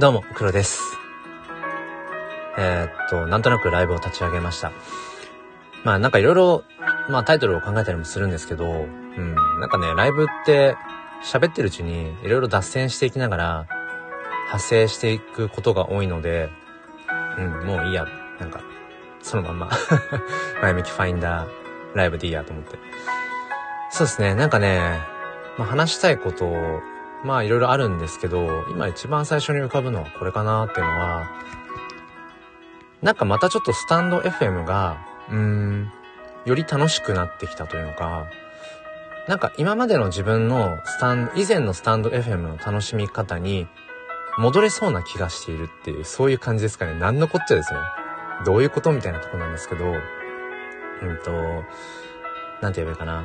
[0.00, 0.80] どうも、黒です。
[2.56, 4.72] えー、っと、なんとなくライブを立ち上げました。
[5.84, 6.64] まあなんかいろいろ、
[7.10, 10.74] まあタイトルを考えたりもするんですけど、うん、なんかね、ライブって
[11.22, 13.66] 喋ってるうちにいろいろ脱線していきながら
[14.44, 16.48] 派生していくことが多いので、
[17.36, 18.06] うん、もういいや、
[18.38, 18.62] なんか、
[19.20, 19.70] そのまんま
[20.62, 21.48] 前向きファインダー
[21.94, 22.78] ライブでいいやと思って。
[23.90, 24.98] そうですね、なんかね、
[25.58, 26.80] まあ話したいことを
[27.24, 31.30] まあいろいろあるんですけど、今一番最初に浮かぶのはこれかなっていうのは、
[33.02, 34.98] なんかまたちょっとスタンド FM が、
[35.30, 35.92] うーん、
[36.46, 38.26] より楽しくなってきたというのか、
[39.28, 43.68] なんか今までの自分のスタンド、以前のスタンド FM の楽しみ方に
[44.38, 46.94] 戻れそうな気がしているっていう、そういう感じですかね。
[46.94, 47.80] なんのこっちゃですね。
[48.46, 49.90] どういうことみたいなとこなんですけど、う
[51.12, 51.30] んと、
[52.62, 53.24] なんて言えばいいかな。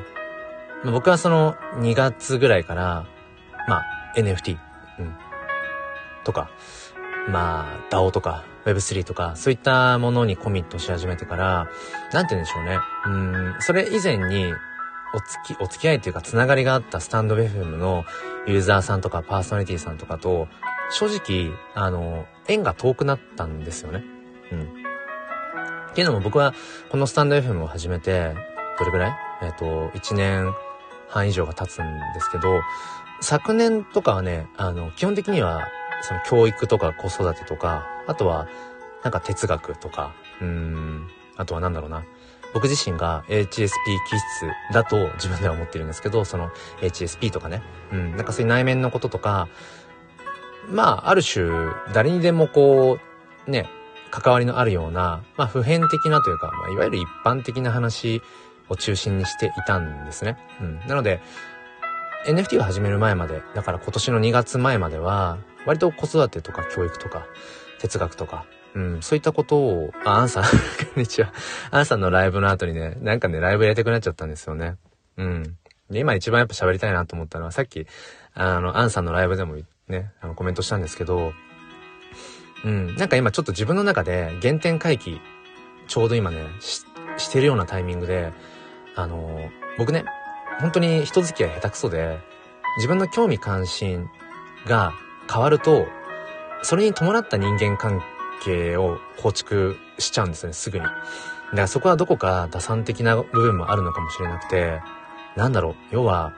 [0.91, 3.05] 僕はその2月ぐらいから、
[3.67, 3.85] まあ、
[4.15, 4.57] NFT、
[4.99, 5.15] うん。
[6.23, 6.49] とか、
[7.29, 11.67] まあ、DAO とか、Web3 とか、そういったものにコミットし始めてから、
[12.13, 12.79] なんて言うんでしょうね。
[13.05, 14.53] うん、それ以前に、
[15.13, 18.05] おつき、お付き合いというか、つながりがあったスタンド FM の
[18.47, 20.47] ユーザーさんとかパーソナリティさんとかと、
[20.91, 24.03] 正直、あの、縁が遠くなったんですよね。
[24.51, 24.61] うん。
[25.91, 26.53] っていうのも僕は、
[26.89, 28.35] このスタンド FM を始めて、
[28.77, 29.15] どれぐらい？
[29.43, 29.65] えっ、ー、と、
[29.97, 30.53] 1年
[31.07, 32.59] 半以上が経つんですけど、
[33.25, 35.67] 昨年とかはね、あの、基本的には、
[36.03, 38.47] その教育とか子育てとか、あとは、
[39.03, 42.05] なんか哲学とか、うん、あとはなんだろうな。
[42.53, 43.71] 僕自身が HSP 気質
[44.71, 46.51] だと自分では思ってるんですけど、その
[46.81, 49.47] HSP とかね、うん、なんかそういう内面のこととか、
[50.69, 51.49] まあ、ある種、
[51.93, 52.99] 誰にでもこ
[53.47, 53.67] う、ね、
[54.11, 58.21] 関わりのあるような、まあ、普遍的なというか、まあ、いわゆる一般的な話
[58.69, 60.37] を中心にしていたんですね。
[60.61, 60.79] うん。
[60.87, 61.21] なので、
[62.25, 67.27] NFT を始める前まで、だから今年の2月前までは、割と子育てとか教育とか、
[67.79, 70.49] 哲学とか、うん、そういったことを、あ、アンさん、 こ
[70.97, 71.31] んにちは。
[71.71, 74.75] アンさんのライブの後にね、なんかね、ライブやりたくなっちゃったんですよね。
[75.17, 75.43] うん。
[75.89, 77.85] で、今一番やっぱ喋りたいなと思ったのは、さっき、
[78.33, 79.57] あの、アンさんのライブでも
[79.87, 81.33] ね、あの、コメントしたんですけど、
[82.63, 85.21] うん、なんか今ちょっと自分の中で原点回帰、
[85.87, 86.85] ちょうど今ね、し、
[87.17, 88.33] してるようなタイミングで、
[88.95, 89.39] あの、
[89.77, 90.05] 僕ね、
[90.59, 92.19] 本当に人付き合い下手くそで、
[92.77, 94.09] 自分の興味関心
[94.67, 94.93] が
[95.31, 95.85] 変わると、
[96.63, 98.01] それに伴った人間関
[98.43, 100.83] 係を構築しちゃうんですね、すぐに。
[100.83, 100.95] だか
[101.51, 104.81] らそこはどこか打算的な部分もあるのかもしれなくて、
[105.35, 106.33] なんだろう、要は、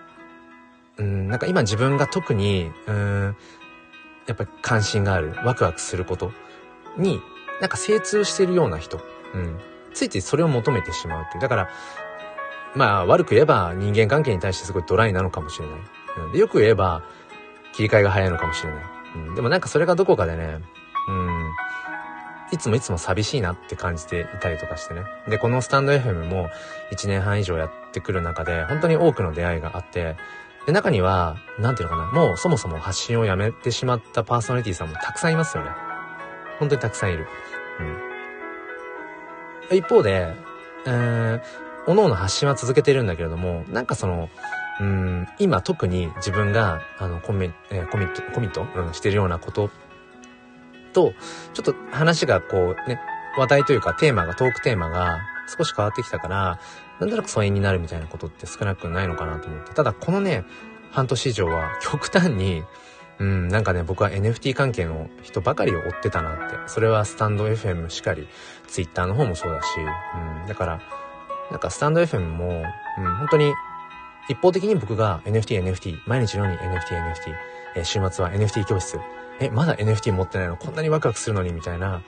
[0.97, 3.35] うん、なんか今自分が特に、うん、
[4.25, 6.31] やっぱり関心がある、ワクワクすること
[6.97, 7.21] に、
[7.61, 8.99] なんか精通してるような人、
[9.33, 9.59] うん、
[9.93, 11.41] ついついそれを求めてしまうっていう。
[11.41, 11.69] だから、
[12.75, 15.79] まあ悪く言えば人間関係に対してすごいドライなのかもしれない。
[16.25, 17.03] うん、でよく言えば
[17.73, 18.83] 切り替えが早いのかもしれない。
[19.15, 20.59] うん、でもなんかそれがどこかでね、
[21.07, 21.51] うん、
[22.51, 25.03] いつもいつも寂しいなって感じていたりとかしてね。
[25.27, 26.49] で、このスタンド FM も
[26.91, 30.15] 1年半以上やってくる中で、本当に多くの出会いがあって、
[30.65, 35.71] で、中には、なんていうのかな、もうそもそも発信をやめてしまったパーソナリティさんもたくさんいますよね。
[36.59, 37.27] 本当にたくさんいる。
[39.71, 39.77] うん。
[39.77, 40.33] 一方で、
[40.85, 41.41] えー、
[41.87, 44.29] 各々発信は続けてるんだけれども、なんかその、
[44.81, 49.71] うん、今特に自分が、あの、コミ,、えー、コミット、コミット、うん、してるようなこと
[50.91, 51.13] と、
[51.53, 52.99] ちょっと話がこうね、
[53.37, 55.21] 話題というかテーマが、トークテーマが
[55.57, 56.59] 少し変わってきたから、
[56.99, 59.73] なんとなく疎遠になるみたいなことって少なくないのかなと思って。
[59.73, 60.43] ただこのね、
[60.91, 62.63] 半年以上は極端に、
[63.19, 66.57] うん、なんかね、僕は NFT 関係の人ばかりを追ってたなって。
[66.67, 68.27] それはスタンド FM しかり、
[68.67, 69.67] Twitter の方もそうだし、
[70.41, 70.81] うん、だから、
[71.51, 72.63] なんかスタンド FM も、
[72.97, 73.53] うん、本当に
[74.29, 77.35] 一方的に僕が NFT、NFT、毎日のように NFT、NFT、
[77.75, 78.99] えー、週末は NFT 教室、
[79.39, 80.57] え、まだ NFT 持ってないの？
[80.57, 82.01] こんなにワクワクするのにみたいな、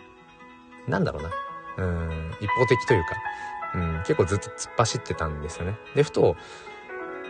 [0.88, 1.30] なんだろうな。
[1.78, 3.16] うん、一方的というか、
[3.76, 5.78] うん、結構ずっと突っ走ってたんですよね。
[5.96, 6.36] で、ふと、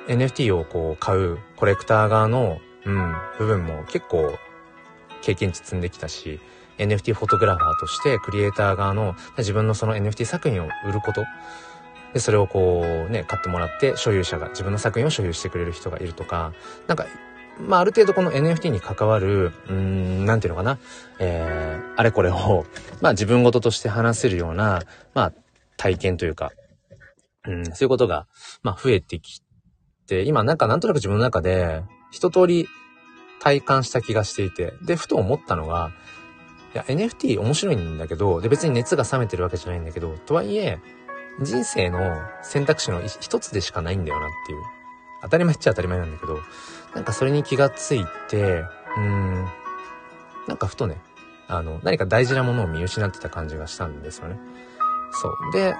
[0.07, 4.33] NFT をこう買うコレクター側の、うん、部分も結構
[5.21, 6.39] 経験値積んできたし、
[6.79, 11.25] NFT フォトグラファーとしてクリエイター側の自分のその NFT 作品を売ること、
[12.13, 16.53] で、それをこうね、買ってもらって所有者が、自分の作品を所有してくれる人がいるとか、
[16.87, 17.05] なんか、
[17.59, 20.79] まあある程度この NFT に関わる、うん、なんていうのかな、
[21.19, 22.65] えー、あれこれを、
[23.01, 24.81] まあ自分事として話せるような、
[25.13, 25.33] まあ
[25.77, 26.51] 体験というか、
[27.45, 28.27] うん、そういうことが、
[28.63, 29.41] まあ増えてき
[30.07, 32.67] て、今なんかなんとなく自分の中で、一通り
[33.39, 35.91] 体感した気がしていて、で、ふと思ったのが、
[36.73, 40.79] いや、NFT 面白いんだけど、で別に熱が冷めてるわけじゃないんだけど、とはいえ、
[41.41, 44.59] 人生の選択肢の一つでしかないんだよなっていう。
[45.21, 46.39] 当たり前っちゃ当たり前なんだけど、
[46.95, 48.63] なんかそれに気がついて、
[48.97, 49.45] うん、
[50.47, 51.01] なんかふとね、
[51.47, 54.39] あの、何か大事なものを見失ってた感じがしたんですよね。
[55.11, 55.53] そう。
[55.53, 55.75] で、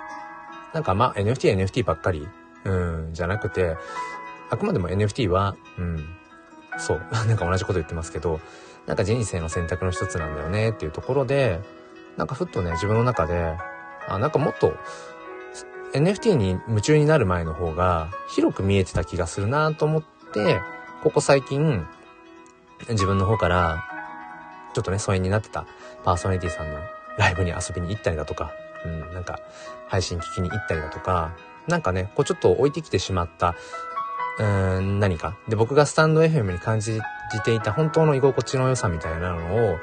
[0.73, 2.27] なんかまあ NFT、NFT ばっかり、
[2.65, 3.77] うん、じゃなくて、
[4.49, 6.05] あくまでも NFT は、うん、
[6.77, 8.39] そう、 なんか同じこと言ってますけど、
[8.87, 11.61] なんか人生の選択の一つなんだよねっていうところで、
[12.17, 13.55] なんかふっとね、自分の中で、
[14.07, 14.73] あ、なんかもっと、
[15.93, 20.03] NFT に夢中になる前の方が広く見えてた気がするなと思っ
[20.33, 20.61] て、
[21.03, 21.85] ここ最近、
[22.89, 23.85] 自分の方から、
[24.73, 25.65] ちょっとね、疎遠になってた
[26.03, 26.79] パーソナリティさんの
[27.17, 28.51] ライブに遊びに行ったりだとか、
[28.85, 29.39] うん、なんか、
[29.87, 31.35] 配信聞きに行ったりだとか、
[31.67, 33.55] なんかね、こうちょっと置いてきてしまった、
[34.39, 35.37] うーん、何か。
[35.47, 37.01] で、僕がスタンド FM に感じ
[37.43, 39.79] ていた本当の居心地の良さみたいなのを、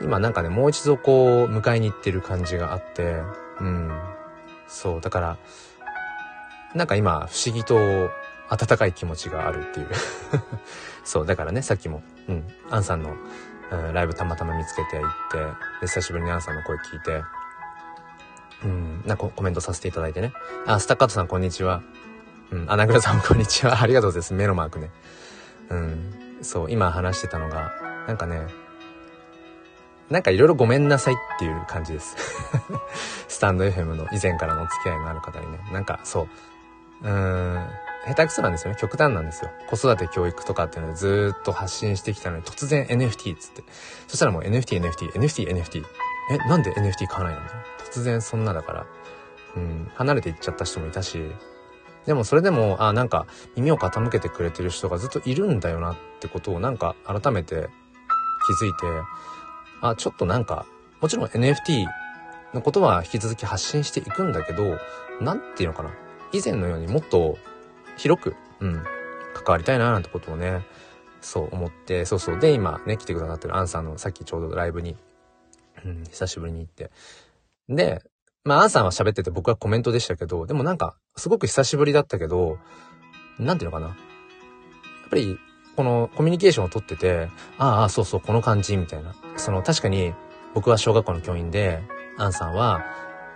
[0.00, 3.22] 今なんかね、もう一度こう、迎えに行ってる感じがあって、
[3.60, 3.90] うん。
[4.68, 5.38] そう、だから、
[6.74, 8.10] なんか今、不思議と
[8.48, 9.88] 温かい気持ちがあるっていう
[11.04, 13.14] そう、だからね、さっきも、うん、アンさんの、
[13.70, 15.38] うん、ライブたまたま見つけて行って、
[15.80, 17.22] で、久しぶりにアンさんの声聞いて、
[18.64, 20.32] うん、なんかコメントさせていただいてね。
[20.66, 21.82] あ、スタッカートさんこんにちは。
[22.50, 23.80] うん、アナグラさんこんにちは。
[23.80, 24.34] ありがとうございます。
[24.34, 24.90] 目のマークね。
[25.70, 27.72] うん、そう、今話してたのが、
[28.06, 28.46] なんかね、
[30.10, 32.16] なんかいろいろごめんなさいっていう感じです。
[33.28, 35.58] スタンド FM の以前からのお付き合いがある方にね。
[35.72, 36.22] なんかそ
[37.02, 37.68] う、うーん、
[38.06, 38.78] 下手くそなんですよね。
[38.80, 39.50] 極端なんですよ。
[39.68, 43.64] 子育て教育とかっていうのでずっと発信してきたのに突然 NFT っつって。
[44.06, 45.84] そしたらもう NFT、NFT、NFT、NFT。
[46.30, 47.42] え、なんで NFT 買わないの？
[47.90, 48.86] 突然そんなだから。
[49.56, 51.30] うん、離れていっちゃった人もいたし。
[52.06, 53.26] でもそれでも、あ、なんか
[53.56, 57.68] 耳を傾けてくれてる人がずっといるんだよなってことをなんか改めて
[58.46, 58.86] 気づいて、
[59.80, 60.66] あ、ちょっとなんか、
[61.00, 61.86] もちろん NFT
[62.54, 64.78] のことは引き続き発信していくんだけど、
[65.20, 65.90] なんていうのかな。
[66.32, 67.38] 以前のようにもっと
[67.96, 68.82] 広く、うん、
[69.34, 70.64] 関わりたいななんてことをね、
[71.20, 72.38] そう思って、そうそう。
[72.38, 74.96] で、今ね、来てくださってるアンさんのさっきちょうどライブに、
[75.84, 76.90] うん、久しぶりに行って。
[77.68, 78.02] で、
[78.44, 82.58] まあ、アンさんは喋ってて僕はコメントでしたけど、でもなんか、すごく久しぶりだったけど、
[83.38, 83.88] なんていうのかな。
[83.88, 83.96] やっ
[85.10, 85.38] ぱり、
[85.78, 89.14] このコミュニケーションをとってて、ああ、そうそう、この感じ、みたいな。
[89.36, 90.12] その、確かに、
[90.52, 91.78] 僕は小学校の教員で、
[92.16, 92.84] アンさんは、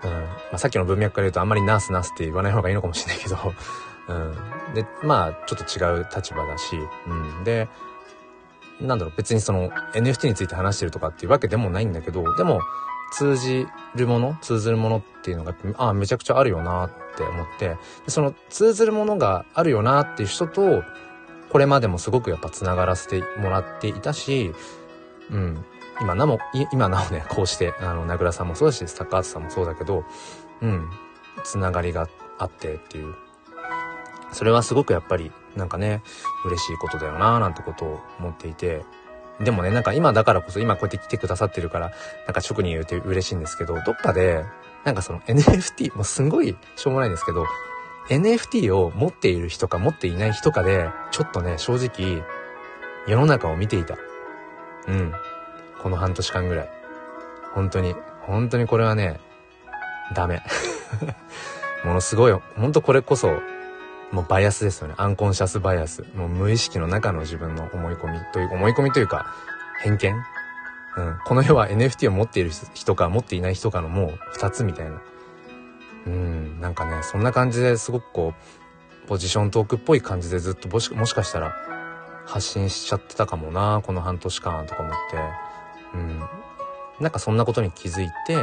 [0.02, 3.36] うん、まあ、さっきの文脈から言うとあんまりナースナースって言わない方がいいのかもしれないけど、
[4.08, 4.12] う
[4.72, 4.74] ん。
[4.74, 6.74] で、まあ、ちょっと違う立場だし、
[7.06, 7.44] うん。
[7.44, 7.68] で、
[8.80, 12.60] なんだろう、別にその NFT について話してるとかっていうわけでもないんだけど、でも、
[13.12, 17.76] 通じるもの、通ずるものっていうのが、ああ、めちゃくちゃあるよなって思って、で
[18.08, 20.82] その通ずるものがあるよなっていう人と、
[21.52, 24.54] これまでもすごくやっぱ繋がらせてもらっていたし、
[25.30, 25.64] うん。
[26.00, 26.38] 今なも、
[26.72, 30.04] 今なおね、こうして、あの、名倉さんもそうだし、スタッカーズさんもそうだけど、
[30.62, 30.88] うん。
[31.44, 32.08] 繋がりが
[32.38, 33.14] あってっていう。
[34.32, 36.02] それはすごくやっぱり、なんかね、
[36.46, 38.86] 嬉しいことだよなぁなんてことを思っていて、
[39.38, 41.92] でもね、なんか今だからこそ、今こうやって来てくださってるから、
[42.26, 44.46] なんか直に言うて嬉しいんですけど、どっかで、
[44.84, 47.44] なんかその NFT、もうすんごいしょうもないんですけど、
[48.08, 52.22] NFT を持っている人か持っていない人かで、ちょっとね、正直、
[53.06, 53.96] 世の中を見ていた。
[54.88, 55.12] うん。
[55.82, 56.70] この半年間ぐらい。
[57.54, 59.20] 本当に、本当にこれはね、
[60.14, 60.42] ダメ。
[61.84, 63.40] ものすごい、本当これこそ、
[64.10, 64.94] もうバイアスですよね。
[64.98, 66.04] アンコンシャスバイアス。
[66.14, 69.26] もう無意識の中の自分の思い込みという、思い込みというか、
[69.80, 70.14] 偏見
[70.96, 71.18] うん。
[71.24, 75.00] この世は NFT を持っている人か持っていない人かのもう二つみたいな。
[76.06, 78.34] うん、なんかね、そんな感じですごくこ
[79.04, 81.54] う、ポジショントークっぽい感じでずっともしもしかしたら
[82.24, 85.18] 発信しちゃってたかもな、この半年間とか思って。
[85.94, 86.20] うん。
[87.00, 88.36] なんかそんなことに気づいて、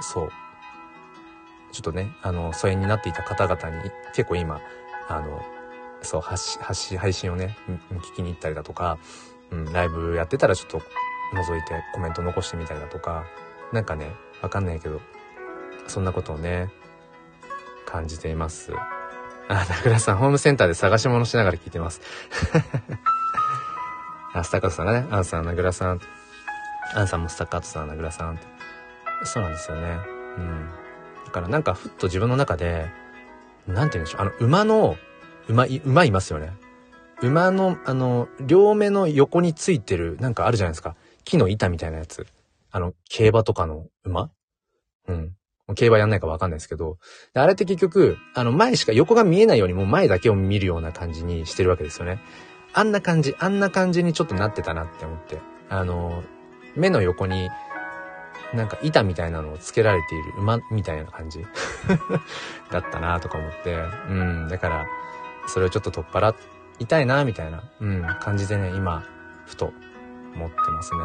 [0.00, 0.28] そう。
[1.72, 4.60] ちょっとね、あの、疎遠になっていた方々に結構今、
[5.08, 5.42] あの、
[6.02, 7.56] そう、発信、配信をね、
[7.90, 8.98] 聞きに行ったりだとか、
[9.50, 13.24] うん、ライブやってたらちょっと覗いてコメント残してみたりだとか、
[13.72, 15.00] なんかね、わかんないけど、
[15.86, 16.68] そんなことをね、
[17.92, 18.72] 感じています。
[19.48, 22.00] あ、名倉さん、ホームセンターで探し物しながら聞いてます。
[24.32, 26.00] あ、スタッカートさんがね、アンさん、名倉さん、
[26.94, 28.38] アンさんもスタッカートさん、名倉さん
[29.24, 29.98] そうなんですよね。
[30.38, 30.70] うん。
[31.26, 32.90] だからなんかふっと自分の中で、
[33.66, 34.96] なんて言うんでしょう、あの、馬の、
[35.48, 36.52] 馬、馬いますよね。
[37.20, 40.96] 馬の、あの、両目の横についてる、なんかあるじゃないですか。
[41.24, 42.26] 木の板みたいなやつ。
[42.70, 44.30] あの、競馬とかの馬
[45.08, 45.36] うん。
[45.74, 46.98] 競馬やんないかわかんないですけど、
[47.34, 52.20] あれって結局、あの、前しか横が見えないようにもう前だけを見るような感じにしてるわけですよね。
[52.74, 55.38] あんな感じ、あんな感じにちょっとなってたなって思って。
[55.68, 56.22] あの、
[56.74, 57.50] 目の横に、
[58.54, 61.40] なんか板みたいなのをつけられている馬みたいな感じ
[62.70, 63.74] だったなとか思って、
[64.08, 64.86] うん、だから、
[65.46, 66.34] それをちょっと取っ払
[66.78, 69.04] いたいなみたいな、うん、感じでね、今、
[69.46, 69.72] ふと
[70.34, 70.98] 思ってますね。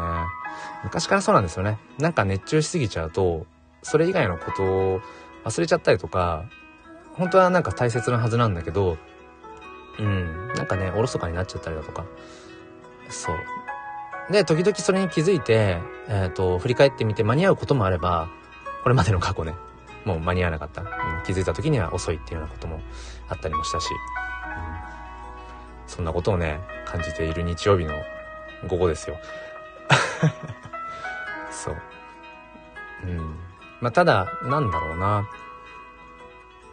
[0.84, 1.78] 昔からそうなんですよね。
[1.98, 3.46] なんか熱中しすぎちゃうと、
[3.90, 5.00] それ以外のことを
[5.44, 6.44] 忘れちゃったりとか、
[7.14, 8.98] 本当はなんか大切なはずなんだけど、
[9.98, 12.04] うん、なんかね、おろそかになっちゃったりだとか。
[13.08, 13.36] そう。
[14.30, 18.28] で、時々それに気づいて、えっ、ー、と、振り返ってみて間に合うこともあれば、
[18.82, 19.54] これまでの過去ね、
[20.04, 20.82] もう間に合わなかった。
[20.82, 20.88] うん、
[21.24, 22.80] 気づいた時には遅いっていうようなことも
[23.28, 27.94] あったりもしたし、うん、そんなことをね、感じている日曜日の
[28.68, 29.16] 午後ですよ。
[31.50, 31.76] そう。
[33.04, 33.47] うん。
[33.80, 35.28] まあ、ただ、なんだろうな。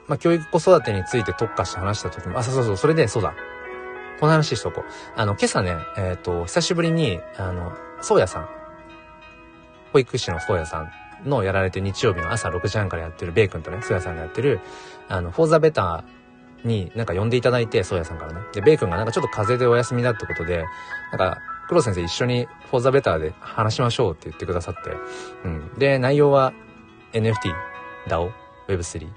[0.08, 3.34] まあ、教育子育てについて特化して話した時も、あ、そうそうそう、それで、そうだ。
[4.20, 4.84] この話しとこう。
[5.16, 8.50] あの、今朝ね、えっ、ー、と、久しぶりに、あの、そうやさん。
[9.92, 10.92] 保育士のそうやさん
[11.26, 14.60] のやられて日曜日の朝6時半からやってるベイ君とね、そうやさんがやってる、
[15.08, 18.40] あの、フォーザベターになんか呼んでいただいて、そうやさんからね。
[18.54, 20.66] で、ベイ君がなんかちょっと風邪でお休みだってことで、
[21.12, 24.92] なんか、黒先生一緒にフォーザベターで話しましょうって言ってくださって、
[25.46, 25.74] うん。
[25.78, 26.54] で、内容は
[27.16, 27.54] NFT、
[28.08, 28.32] DAO、
[28.68, 29.08] Web3、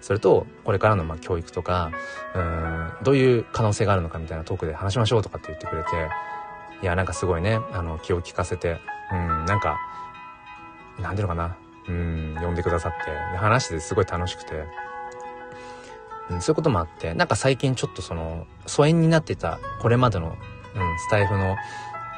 [0.00, 1.90] それと、これからのまあ教育とか、
[2.34, 5.88] うん、どういう可能性があるのかみたいなトークで話しましょうとかって言ってくれて、
[6.82, 8.80] いや、なんかすごいね、あの、気を利かせて、
[9.12, 9.78] うん、なんか、
[11.00, 11.56] なんていうのかな、
[11.88, 14.64] うん、呼んでくださって、話しててすごい楽しくて、
[16.30, 21.56] うん、そういうこともあって、なんか最近ちょっとその、疎遠になってた、これまでの、うん、スタイフの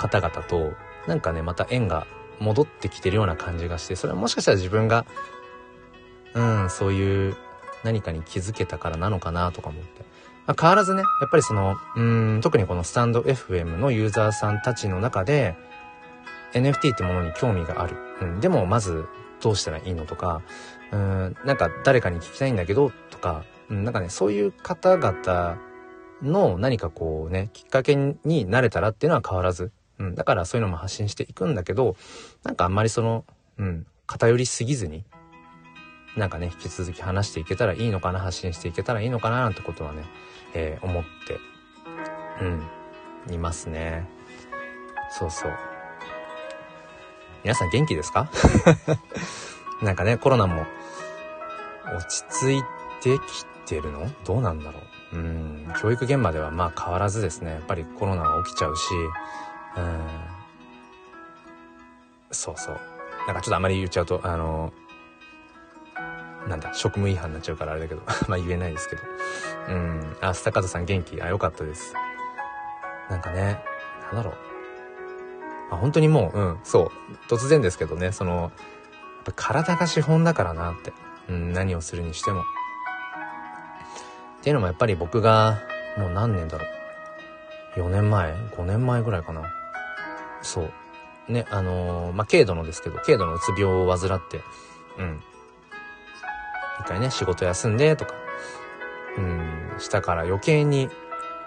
[0.01, 0.73] 方々と、
[1.07, 2.07] なんかね、また縁が
[2.41, 5.07] 戻ってきてるような感じがして、それはもしかしたら自分が、
[6.35, 7.37] うん、そういう
[7.85, 10.05] 何かに気づけたからなのかなとか思って。
[10.47, 15.57] まあ、変わらずね、やっぱりその、うん、特にこのスタンド FM のユーザーさんたちの中で、
[16.53, 17.97] NFT ってものに興味がある。
[18.23, 19.07] うん、でもまず
[19.43, 20.43] どうしたらいいのとか、
[20.93, 25.59] うん、なんか誰かに聞きたいんだけど、とか、うん、なんかね、そういう方々
[26.23, 31.97] の何かこうね、きっかけになれたらっていうのは変わらず、うん、だからそういうのも発信していくんだけど、
[32.45, 33.25] なんかあんまりその、
[33.59, 35.05] うん、偏りすぎずに、
[36.17, 40.05] なんかね、引き続き話していけたらいいのかな、発信していけたらいいのかな、なんてことはね、
[40.55, 41.39] えー、思って、
[43.27, 44.07] うん、いますね。
[45.11, 45.53] そうそう。
[47.45, 48.29] 皆さん元気ですか？
[49.83, 50.67] なんかね、コロナも
[51.97, 52.63] 落ち着い
[53.03, 54.11] てきてるの？
[54.25, 54.81] どうなんだろ
[55.13, 55.17] う？
[55.17, 58.83] うん、教育現場ではまあ変わらずですね、やっぱりコロナは起きちゃうし、
[59.77, 60.07] うん。
[62.31, 62.81] そうそう。
[63.27, 64.73] なんかちょっとあまり言っちゃうと、あの、
[66.49, 69.03] なんだ、職務違反になっちゃうからあれだけど、 まあ言えないですけど。
[69.69, 70.17] うん。
[70.21, 71.21] あ、スタカトさん元気？
[71.21, 71.95] あ、よかったです。
[73.11, 73.63] なんかね、
[74.13, 74.35] なんだろう。
[75.73, 76.93] あ、本当にもう、うん、そ
[77.29, 77.33] う。
[77.33, 78.51] 突然ですけどね、その、やっ
[79.25, 80.93] ぱ体が資本だからなって。
[81.29, 82.43] うん、何をするにしても。
[82.43, 82.45] っ
[84.43, 85.59] ていうのもやっぱり僕が、
[85.97, 86.65] もう何年だろ
[87.77, 87.81] う。
[87.81, 89.43] 4年前 ?5 年前ぐらいかな。
[90.47, 90.73] そう。
[91.29, 94.41] ね、あのー、まあ、軽度のですけど、軽度のうつ病を患って、
[94.99, 95.23] うん。
[96.81, 98.15] 一回ね、仕事休んでとか、
[99.19, 100.89] うん、したから余計に、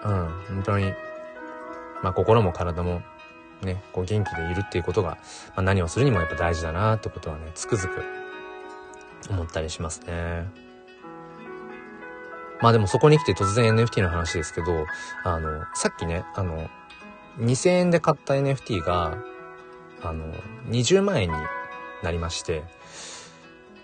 [0.04, 0.92] うん、本当に、
[2.02, 3.02] まあ、心も体も、
[3.62, 5.16] ね、こう元気でいるっていうことが、ま
[5.56, 8.02] あ、何をするにもやっぱ大事だなってことはね、つくづく
[9.30, 10.70] 思ったりしますね。
[12.60, 14.86] まあでもそこに来て突然 NFT の話ですけど、
[15.24, 16.68] あの、さっきね、あの、
[17.38, 19.18] 2000円で買った NFT が、
[20.02, 20.24] あの、
[20.68, 21.36] 20万円に
[22.02, 22.64] なりまして、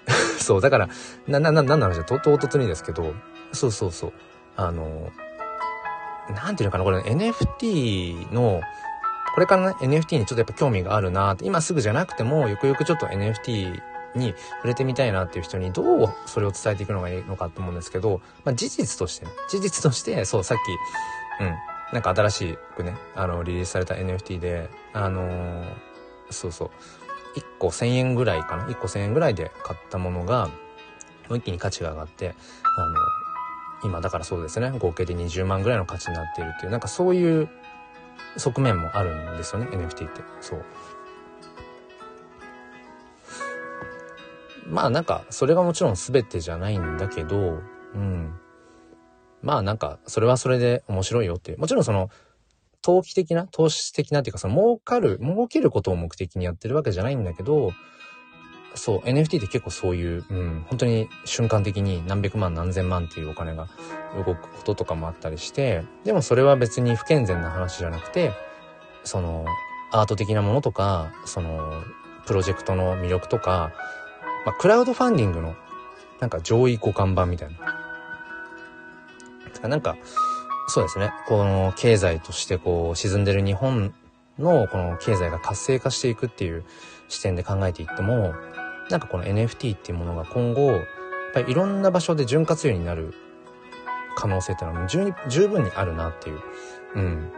[0.38, 0.88] そう、だから、
[1.26, 3.15] な、な、な、なんなのじゃ、と、唐突にですけど、
[3.53, 4.12] そうそうそう、
[4.57, 5.11] あの、
[6.35, 8.61] なんていうのかな、これ NFT の、
[9.35, 13.81] これからね、NFT にちょっとやっぱ興味があるなって、今すぐじゃなくても、よくよくちょっと NFT
[14.15, 20.59] に触れてみたいなっていう人にどうそれを伝えていくのがいいのかと思うんですけど、まあ事実としてね、事実として、そう、さっ
[21.38, 21.55] き、うん、
[21.93, 25.64] なんか新しくね、あの、リリースされた NFT で、あのー、
[26.31, 26.71] そうそう。
[27.38, 30.49] 1個1000円ぐらいかな ?1 個1000円ぐらいで買ったものが、
[31.28, 32.35] もう一気に価値が上がって、
[32.76, 32.95] あの、
[33.85, 37.49] 今だからそうですね、合計で20万ぐらいの価値になっているっていう、なんかそういう
[38.37, 40.23] 側面もあるんですよね、NFT って。
[40.40, 40.64] そう。
[44.69, 47.61] まあなんか、それがもちろん全てじゃないんだけど、
[47.95, 48.35] うん。
[49.43, 51.59] まあなんか、それはそれで面白いよっていう。
[51.59, 52.11] もちろんその、
[52.83, 57.73] 投機的な、投資的なっていうか、その儲かる、儲けることを目的にやってるわけじゃないんだけど、
[58.76, 63.69] そう、NFT って結構そういう、うん、本当に瞬間的に何百万何千万っていうお金が
[64.14, 68.33] 動くこととかもあったりして、でもそれは別に不健全な話じゃなくて、
[69.02, 69.47] その、
[69.93, 71.83] アート的なものとか、その、
[72.26, 73.73] プロジェクトの魅力とか、
[74.45, 75.55] まあ、クラウドファンディングの、
[76.21, 77.86] なんか上位互換版みたいな。
[79.68, 79.96] なんか、
[80.68, 81.12] そうですね。
[81.28, 83.94] この経済としてこう沈んでる日本
[84.38, 86.64] のこの経済が活性化していくっていう
[87.08, 88.35] 視点で考えていっても、
[88.90, 90.82] なんかこの NFT っていうものが今後、やっ
[91.35, 93.14] ぱりいろんな場所で潤滑油になる
[94.16, 96.40] 可能性っていうのは十十分にあるなっていう。
[96.94, 97.30] うん。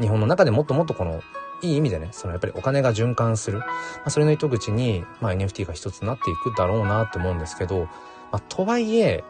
[0.00, 1.22] 日本の中でもっともっとこの、
[1.60, 3.58] いい意味でね、そのやっぱりお金が循環する。
[3.58, 3.66] ま
[4.06, 7.84] あ、それの糸口に、まあ、NFT が一つになっていくだろうなって思うんですけど、
[8.32, 9.22] まあ、とはいえ、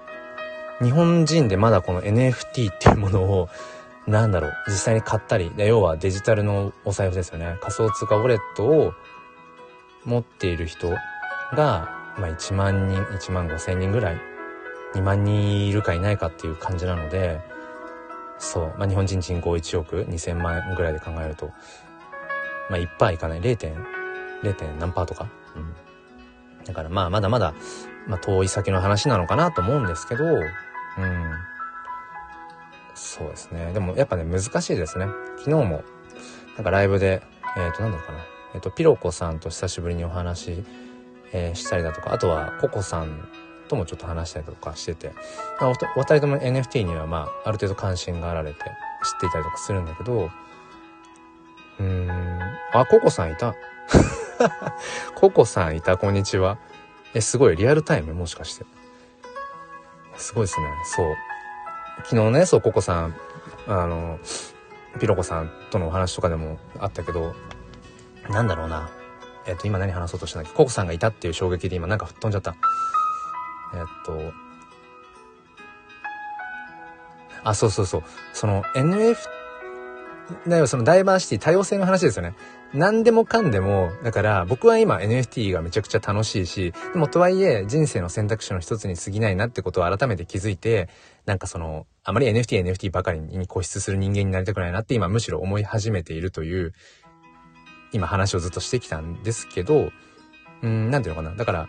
[0.83, 3.49] 日本人でまだこの NFT っていうものを、
[4.07, 7.57] なんだろう、実際に買ったり、要はデジタルのお財布ですよね。
[7.61, 8.93] 仮想通貨ウォレットを
[10.05, 10.99] 持っている人が、
[12.19, 14.17] まあ1万人、1万5千人ぐらい、
[14.95, 17.41] 2万人いるかいないかっていう感じなので、
[18.39, 21.53] そう、まあ日本人人口1億2000万ぐらいで考えると、
[22.69, 23.57] まあ1%いいかない、0.
[23.57, 23.77] 0.
[24.43, 24.79] 0.
[24.81, 25.29] 何パーとか？
[25.55, 26.65] うん。
[26.65, 27.55] だからまあまだまだ、
[28.09, 30.25] まあ遠い先の話なのかなと思うんですけど、
[30.99, 31.53] うん。
[32.95, 33.73] そうですね。
[33.73, 35.07] でもやっぱね、難しいですね。
[35.39, 35.85] 昨日も、
[36.57, 37.23] なんかライブで、
[37.57, 38.19] えっ、ー、と、なんだろうかな。
[38.55, 40.65] えっ、ー、と、ピロコさんと久しぶりにお話、
[41.33, 43.29] えー、したりだとか、あとはココさん
[43.69, 45.13] ともちょっと話したりとかしてて、
[45.61, 48.63] まあ、お二人とも NFT にはまあ、ある程度関心があられて知
[49.17, 50.31] っていたりとかするんだけど、
[51.81, 52.41] うーん、
[52.73, 53.55] あ、ココさんいた。
[55.17, 56.59] ココさんいた、こんにちは。
[57.15, 58.67] え、すごい、リアルタイムもしかして。
[60.23, 60.67] すごいですね。
[60.85, 61.15] そう。
[62.05, 63.17] 昨日ね、そう、ココさん、
[63.67, 64.19] あの、
[65.01, 67.35] ピロコさんとのお話とかでもあったけど、
[68.31, 68.91] なんだろうな。
[69.47, 70.57] えっ、と、今何話そうとしたんだっけ？
[70.57, 72.55] ココさんがいたっていう衝撃で今なんか吹っ飛んじゃった。
[73.75, 74.33] えっと、
[77.45, 78.03] あ、そうそうそう。
[78.33, 79.17] その NFT、
[80.47, 82.35] だよ、そのダイバーシティ、多様性の話ですよね。
[82.75, 90.89] 何でもかんでも、だから僕は今 NFT がめちゃくちゃ楽しいし、でもとはいえ人生の選択肢の一つに過ぎないなってことを改めて気づいて、
[91.27, 96.73] なんかその、あまり NFT、NFT ばかりに固執する人間になりたくないなって今むしろ思い始めているという、
[97.93, 99.91] 今話をずっとしてきたんですけど、
[100.63, 101.37] うん、なんていうのかな。
[101.37, 101.69] だから、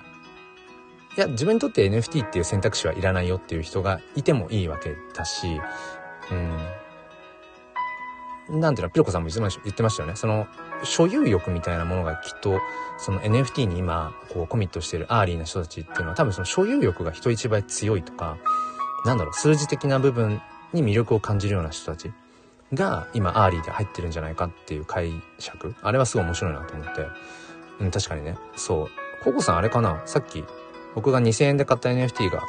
[1.18, 5.60] いや、自分にとって NFT っていう選択肢はいらないよっていう人がいてもいいわけだし、
[6.32, 6.58] うん、
[8.50, 10.16] なんていうの、ピロコさんも言ってましたよね。
[10.16, 10.48] その、
[10.84, 12.60] 所有欲みたいなものがきっと、
[12.98, 18.38] その NFT に今、こう、コミットしているアーリーな人たちっていうのは、多分その所有欲が人一倍強いとか、
[19.06, 20.42] なんだろう、数字的な部分
[20.74, 22.12] に魅力を感じるような人たち
[22.74, 25.76] が、今、アーリーで入ってるんじゃないかっていう解釈。
[25.82, 27.08] あれはすごい面白いなと思って。
[27.80, 28.38] うん、確かにね。
[28.56, 28.90] そう。
[29.24, 30.02] ココさんあれかな？
[30.06, 30.44] さっき、
[30.96, 32.44] 僕が2000円で買った NFT が、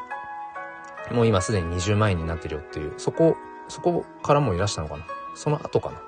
[1.13, 3.37] もう今すでに20万円になってるよっていう、そこ、
[3.69, 5.05] そこからもいらしたのかな？
[5.35, 6.03] その後かな。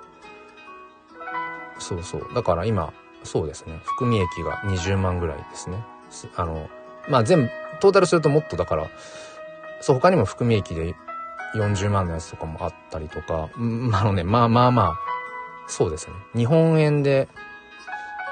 [1.79, 2.35] そうそう。
[2.35, 3.81] だから今、そうですね。
[3.85, 5.85] 含み益が20万ぐらいですね。
[6.37, 6.69] あの、
[7.09, 8.89] まあ全部、トータルするともっとだから、
[9.81, 10.95] そう、他にも含み益で
[11.55, 14.99] 40万のやつとかもあったりとか、まあのね、まあまあまあ、
[15.69, 16.15] そうですね。
[16.35, 17.29] 日本円で、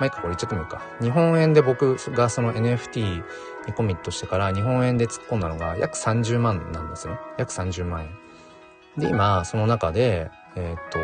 [0.01, 0.83] まあいいか、これ言っちゃってもいいか。
[1.01, 3.23] 日本円で僕がその NFT
[3.67, 7.19] にコミットしてから日本円で突っ込んだのが約30万なんですね。
[7.39, 8.11] 約30万円。
[8.97, 10.99] で、今、その中で、えー、っと、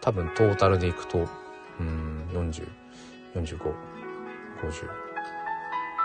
[0.00, 1.28] 多分トータルでいくと、
[1.80, 2.68] うん、40、
[3.34, 3.72] 45、50。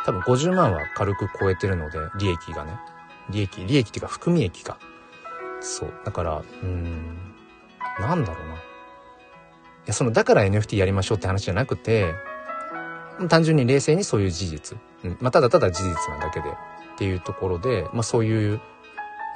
[0.05, 2.79] 多分50万は軽く超えてるので、利益がね。
[3.29, 4.77] 利益、利益っていうか含み益か。
[5.59, 5.93] そう。
[6.05, 7.33] だから、うん、
[7.99, 8.55] なんだろうな。
[8.55, 8.57] い
[9.87, 12.13] や、その、だから NFT やりましょうって話じゃなくて、
[13.29, 14.77] 単純に冷静にそういう事実。
[15.03, 15.17] うん。
[15.19, 16.53] まあ、ただただ事実なだけでっ
[16.97, 18.61] ていうところで、まあ、そういう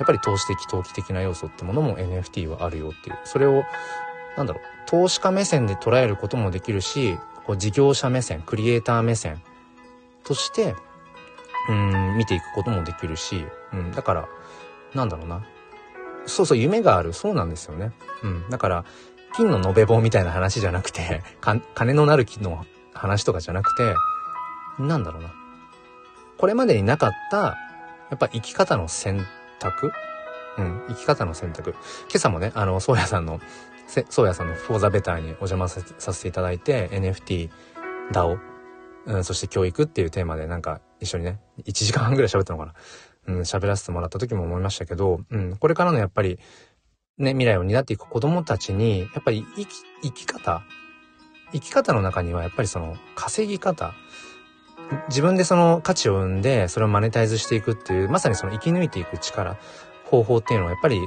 [0.02, 3.20] やっぱり投資的、投機的な要素ってものも NFT はあるよっていう。
[3.24, 3.62] それを、
[4.36, 9.44] なんだろう、投資家目線で捉えることもできるし、こう事業者目線、クリエイター目線
[10.24, 10.74] として、
[11.70, 14.30] うん、見ていくこともできるし、うん、だから、
[14.96, 15.46] なんだろうな。
[16.26, 17.14] そうそう、夢がある。
[17.14, 17.92] そうなんですよね。
[18.24, 18.50] うん。
[18.50, 18.86] だから、
[19.36, 21.22] 金の延べ棒みたいな話じゃなくて、
[21.76, 23.94] 金のなる木の話とかじゃなくて、
[24.80, 25.32] なんだろうな。
[26.40, 29.28] これまでになかった、やっぱ生き方の選
[29.62, 29.91] 択？
[30.58, 31.71] うん、生き方の選択。
[31.71, 31.80] 今
[32.15, 33.39] 朝もね、あの、宗谷さんの、
[33.88, 35.82] 宗谷さんのフォーザベターにお邪魔さ
[36.13, 37.50] せていただいて、NFT、
[38.12, 38.38] DAO、
[39.06, 42.74] うん、そして教育っていうテーマでなんか一緒にね、1時間半ぐらい喋ったのかな。
[43.28, 46.39] うん、喋らせてもらった時も思いましたけど、うん、これからのやっぱり、
[47.17, 49.69] ね、未来を担っていく子供たちに、やっぱり生き、
[50.04, 50.63] 生き方、
[51.54, 53.93] 生き方の中にはやっぱりその稼ぎ方、
[55.10, 59.58] 自分でその価値を生んで、それをマネタイズしていくっていう、まさにその生き抜いていく力、
[60.06, 60.99] 方法っていうのをやっぱり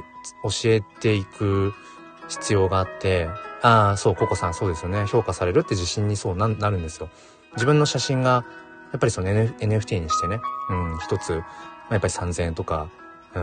[0.43, 1.73] 教えていく
[2.27, 3.29] 必要があって、
[3.61, 5.05] ああ、そう、ココさんそうですよね。
[5.05, 7.09] 評価されるって自信にそうななるんですよ。
[7.53, 8.45] 自分の写真が、
[8.91, 12.89] やっぱりその、N、NFT にしてね、うん、一つ、まあ、やっぱり3000円とか、
[13.33, 13.41] うー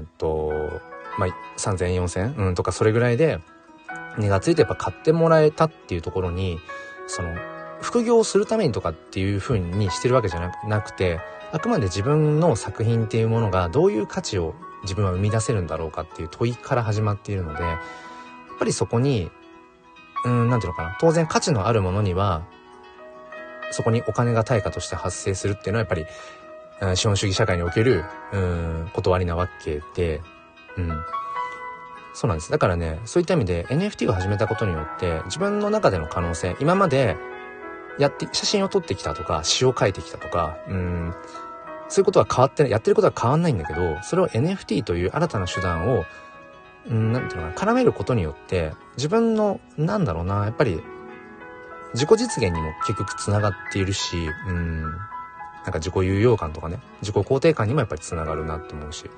[0.00, 0.52] んと、
[1.18, 1.28] まあ、
[1.58, 3.40] 3000円、4000円、うん、とかそれぐらいで、
[4.18, 6.58] 値がついてやっぱ買ってもらえたっていうところに、
[7.06, 7.34] その、
[7.82, 11.20] 副業をするためにとかっていう風にしてるわけじゃなくて、
[11.52, 17.78] あくまで自分の作品っていうものがどういう価値を自分は生み出せるんだろうかっていう問いから始まっているので、やっ
[18.58, 19.30] ぱりそこに、
[20.24, 20.96] うん、なんていうのかな。
[21.00, 22.42] 当然価値のあるものには、
[23.70, 26.06] そこにお金が対価として発生するっていうのはやっぱり、
[26.96, 30.20] 資本主義社会における、うん、断りなわけで、
[30.76, 30.90] うん。
[32.14, 32.50] そうなんです。
[32.50, 37.16] だからね、そういった意味で NFT を始めたことによって、自分の中での可能性、今まで
[37.98, 41.14] やって、写真を撮ってきたとか、詩を書いてきたとか、うん、
[41.88, 46.04] そういうことは変わってない、やってることは変わんないんだけど、それを NFT という新たな手段を、
[46.88, 50.82] うん、なんていうのかな、絡めることによって、自分の、なんだろうな、やっぱり、
[51.94, 54.16] 自己実現にも結局繋がっているし、
[54.48, 54.92] うん、なん
[55.64, 59.10] か自己有用感とかね、自己肯定感にもやっぱり繋がるなって思うし、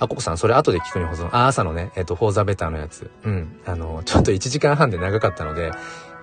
[0.00, 1.28] あ、ココさん、それ後で聞くに保存。
[1.32, 3.10] あ、朝のね、えっ、ー、と、フォーザベターのやつ。
[3.22, 3.60] うん。
[3.66, 5.72] あの、ちょっと1時間半で長かったので、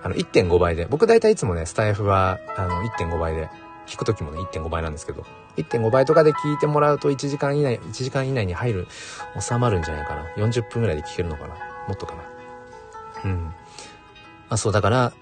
[0.02, 0.86] あの、1.5倍で。
[0.88, 3.48] 僕大体いつもね、スタイフは、あの、1.5倍で。
[3.88, 5.24] 聞くときもね、1.5倍なんですけど。
[5.56, 8.86] 1.5倍とかで聞いてもらうと1時間以内、1時間以内に入る、
[9.40, 10.26] 収まるんじゃないかな。
[10.36, 11.54] 40分ぐらいで聞けるのかな。
[11.88, 12.22] もっとかな。
[13.24, 13.54] うん。
[14.50, 15.12] あそう、だから、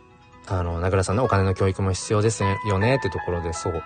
[0.48, 3.82] あの、名倉さんのお金の教育も必要ですよねってところで、そう。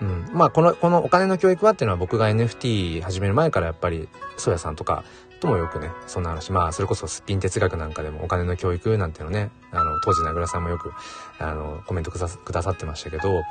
[0.00, 0.30] うん。
[0.32, 5.04] まあ、この、このお金の教育はっていうのは僕が NFT 始める前からやっぱり、ソヤさんとか
[5.42, 10.92] ともよくね、そんな話、まあ、それこそすっぴん哲学なんかでもお金の教育なんていうのね、あの、当時名倉さんもよく、
[11.40, 13.42] あの、コメントくださってましたけど、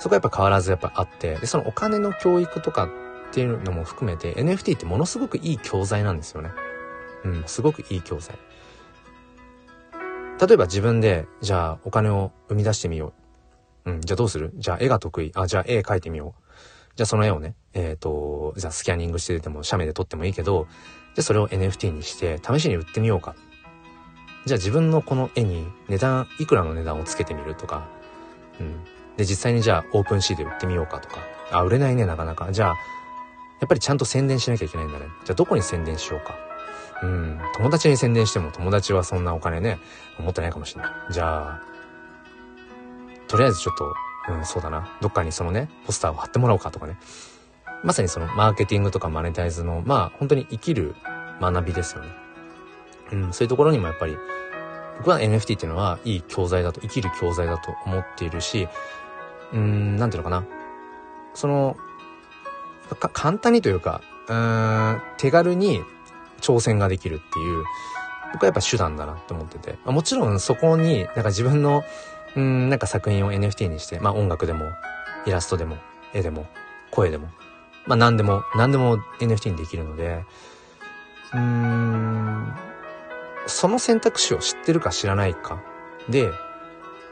[0.00, 2.88] そこはやっぱ変わらずやっぱあって、で、そのお金の教育とかっ
[3.30, 6.50] ていうのも含めて NFT ってものすごくいい教材なんですよね。
[7.24, 8.36] うん、すごくいい教材。
[10.44, 13.12] 例えば自分で、じゃあお金を生み出してみよ
[13.84, 13.92] う。
[13.92, 14.50] うん、じゃあどうする？
[14.56, 15.30] じゃあ絵が得意。
[15.36, 16.42] あ、じゃあ絵描いてみよう。
[16.96, 20.66] じゃあその絵をね、えっ、ー、と、じゃあスキャニングしてても、写メで撮ってもいいけど、
[21.16, 23.34] じゃあそれを NFT にして試しに売ってみようか。
[24.44, 27.88] じゃあ自分のこの絵に値段、いくらの値段をつけてみるとか、
[28.60, 28.84] うん。
[29.16, 31.20] で、実際にじゃあオープンシーで売ってみようかとか。
[31.50, 32.52] あ、売れないね、なかなか。
[32.52, 32.68] じゃあ、
[33.60, 35.06] やっぱりちゃんと宣伝しなきゃいけないんだね。
[35.24, 36.36] じゃあどこに宣伝しようか。
[37.02, 37.40] うん。
[37.56, 39.78] 友達に宣伝しても友達はそんなお金ね、
[40.18, 40.92] 持ってないかもしれない。
[41.12, 41.62] じゃあ、
[43.26, 43.94] とりあえずちょっと、
[44.34, 44.98] うん、そうだな。
[45.00, 46.98] どっかにそのね、ポスターを貼ってもらおうかとかね。
[47.84, 50.94] まさにそのマーケティングとかマネタイズの、まあ本当に生きる
[51.40, 52.08] 学びですよね。
[53.12, 54.16] うん、そういうところにもやっぱり、
[54.98, 58.68] 僕は NFT っていうのはいい教材だと、生きる教材だと思っているし、
[59.52, 60.46] うん、なんていうのかな。
[61.34, 61.76] その、
[63.12, 65.82] 簡単にというか、うん、手軽に
[66.40, 67.64] 挑戦ができるっていう、
[68.32, 69.78] 僕はやっぱ手段だなって思ってて。
[69.84, 71.84] もちろんそこに、なんか自分の、
[72.34, 74.64] うん、なんか作品を NFT にして、まあ音楽でも、
[75.26, 75.76] イラストでも、
[76.12, 76.46] 絵でも、
[76.90, 77.28] 声でも、
[77.86, 80.24] まあ何でも、何でも NFT にできるので、
[81.32, 82.52] うーん、
[83.46, 85.62] その選択肢を知ってるか知らないか
[86.08, 86.30] で、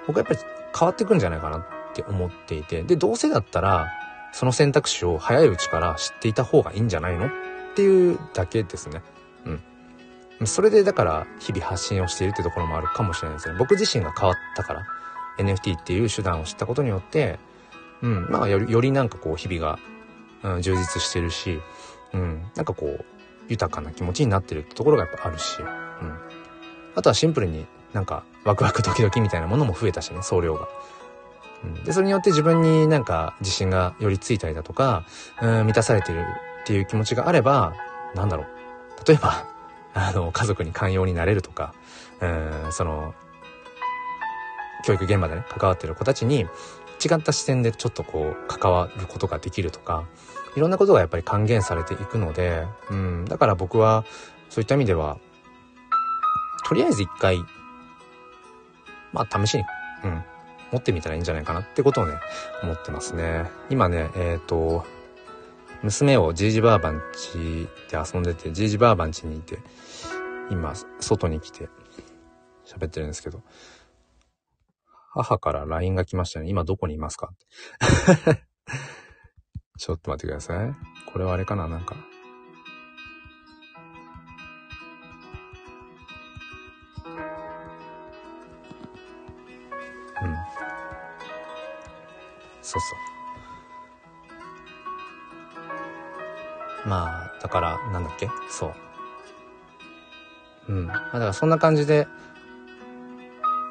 [0.07, 0.41] 僕はやっぱり
[0.79, 3.89] 変わってくんじゃないかなって思っていて、で、どうせだったら、
[4.33, 7.27] その選択肢を早いうちから知っていた方がいいんじゃないの？
[7.27, 7.31] っ
[7.77, 9.03] ていうだけですね。
[10.41, 10.47] うん。
[10.47, 13.55] それでだから日々発信をしているってところもあるかもしれないですね。
[13.59, 14.87] 僕自身が変わったから、
[15.39, 17.39] NFT っていう手段を知ったことによって、
[18.03, 19.79] うん、まあより、よりなんかこう日々が
[20.45, 21.61] うん、充実してるし、
[22.13, 23.05] うん、なんかこう、
[23.49, 25.67] 豊かな気持ちになってるってところがやっぱあるし、うん。
[26.95, 30.69] あとはシンプルになんかワクワクドキドキみたいなものも増えたしね、総量が。
[31.65, 35.07] うん、で、それによって自分になんか自信がよりついたりだとか、
[35.43, 36.21] うん、満たされてる
[36.63, 37.75] っていう気持ちがあれば、
[38.15, 38.47] なんだろう。
[39.07, 39.47] 例えば、
[39.95, 41.75] あの、家族に寛容になれるとか、
[42.21, 43.15] うん、その、
[44.85, 46.47] 教育現場でね、関わってる子たちに、
[47.05, 50.05] 違った視点でちょっとこう関わることができるとか、
[50.57, 54.05] いろんなことがやっぱり還元されていくので、うん、だから僕は
[54.49, 55.19] そういった意味では、
[56.67, 57.39] とりあえず一回、
[59.13, 59.65] まあ試しに、
[60.05, 60.25] うん、
[60.73, 62.15] 持ってみたらいいんじゃないかなってことをね、
[62.63, 63.51] 思ってますね。
[63.71, 64.85] 今ね、えっ、ー、と、
[65.83, 69.59] 娘をジージバーバンチで遊んでて、ジージバーバンチにいて、
[70.51, 71.69] 今、外に来て
[72.65, 73.43] 喋ってるんですけど、
[75.11, 76.49] 母から LINE が来ましたね。
[76.49, 78.45] 今どこにいますかって
[79.77, 80.75] ちょっと待ってください。
[81.07, 81.97] これはあれかななんか。
[90.23, 90.37] うん。
[92.63, 92.97] そうそ
[96.87, 96.89] う。
[96.89, 98.31] まあ、だから、なんだっけ？
[98.49, 98.69] そ
[100.69, 100.73] う。
[100.73, 100.87] うん。
[100.87, 102.07] まあ、だからそんな感じで、やっ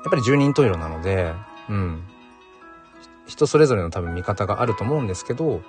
[0.10, 1.34] ぱり十人十色なので、
[1.70, 2.04] うん。
[3.26, 5.62] 人それぞれの多分見方があると思うんですけど、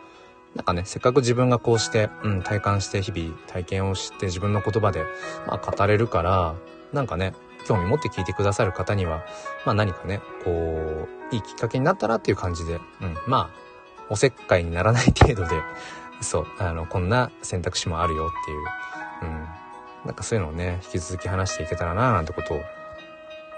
[0.54, 5.02] なんかね、せっかく自分がこうして、うん、体感して日々体験をして自分の言葉で、
[5.46, 6.54] まあ語れるから、
[6.92, 7.34] なんかね、
[7.66, 9.24] 興味持って聞いてくださる方には、
[9.64, 13.64] まあ何かね、こう、いいきっかけになったらっていう感じで、うん、まあ、
[14.08, 15.60] おせっかいにならない程度で、
[16.20, 19.48] そう、あの、こんな選択肢もあるよっていう、うん、
[20.04, 22.62] なんかそういうのをね、引き続き話していけたらななんてことを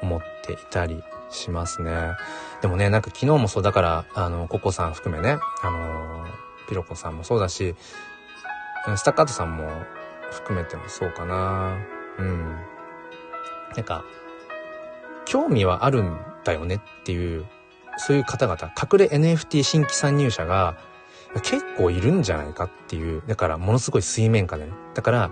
[0.03, 2.13] 思っていたりしますね。
[2.63, 6.25] でもね、なんか昨日もそうだから、あの、ココさん含めね、あの、
[6.69, 7.75] ピロコさんもそうだし、
[8.97, 9.69] スタッカートさんも
[10.31, 11.77] 含めてもそうかな。
[12.19, 12.57] うん。
[13.75, 14.05] なんか、
[15.25, 17.47] 興味はあるんだよねっていう、
[17.97, 20.77] そういう方々、隠れ NFT 新規参入者が
[21.43, 24.73] 結構いるんじゃないかっていう、だからものすごい水面下でね。
[24.95, 25.31] だから、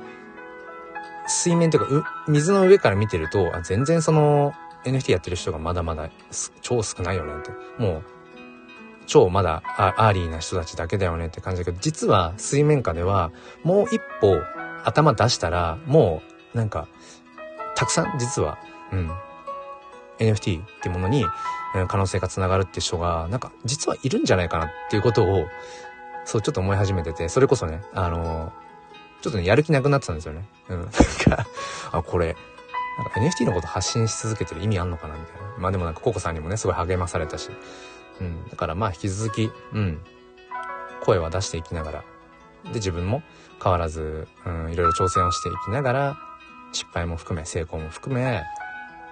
[1.27, 4.53] 水面というか、水の上から見てると、あ全然その
[4.85, 6.11] NFT やってる人がまだまだ
[6.61, 7.51] 超少ないよねって。
[7.79, 8.05] もう、
[9.07, 13.31] 超まだアーリーな人たちだけだよねって感じだけど、実は水面下では
[13.63, 14.41] もう一歩
[14.85, 16.23] 頭出したら、も
[16.55, 16.89] うなんか
[17.75, 18.59] たくさん実は、
[18.93, 19.11] うん、
[20.19, 21.25] NFT ってものに、
[21.89, 25.47] 可能性が繋がるって人が、なんか実はいるんじゃないかなっていうことを、
[26.25, 28.53] そうちょっと思い始めてて、それこそね、あの
[29.25, 30.45] ちょっとね、やる気なくなってたんですよね。
[30.69, 30.81] うん。
[30.85, 31.47] なんか、
[31.93, 32.37] あ、これ、
[32.99, 35.49] なんか NFT のこと発信し続けてる意味あんのかなみたいな。
[35.59, 37.51] まあでもなんかココさんにもね、すごい励まされたし。
[38.21, 38.49] うん。
[38.49, 40.01] だからまあ引き続き、うん。
[41.03, 42.05] 声は出していきながら。
[42.65, 43.23] で、自分も
[43.63, 46.19] 変わらず、うん、いろいろ挑戦をしていきながら、
[46.73, 48.43] 失敗も含め、成功も含め、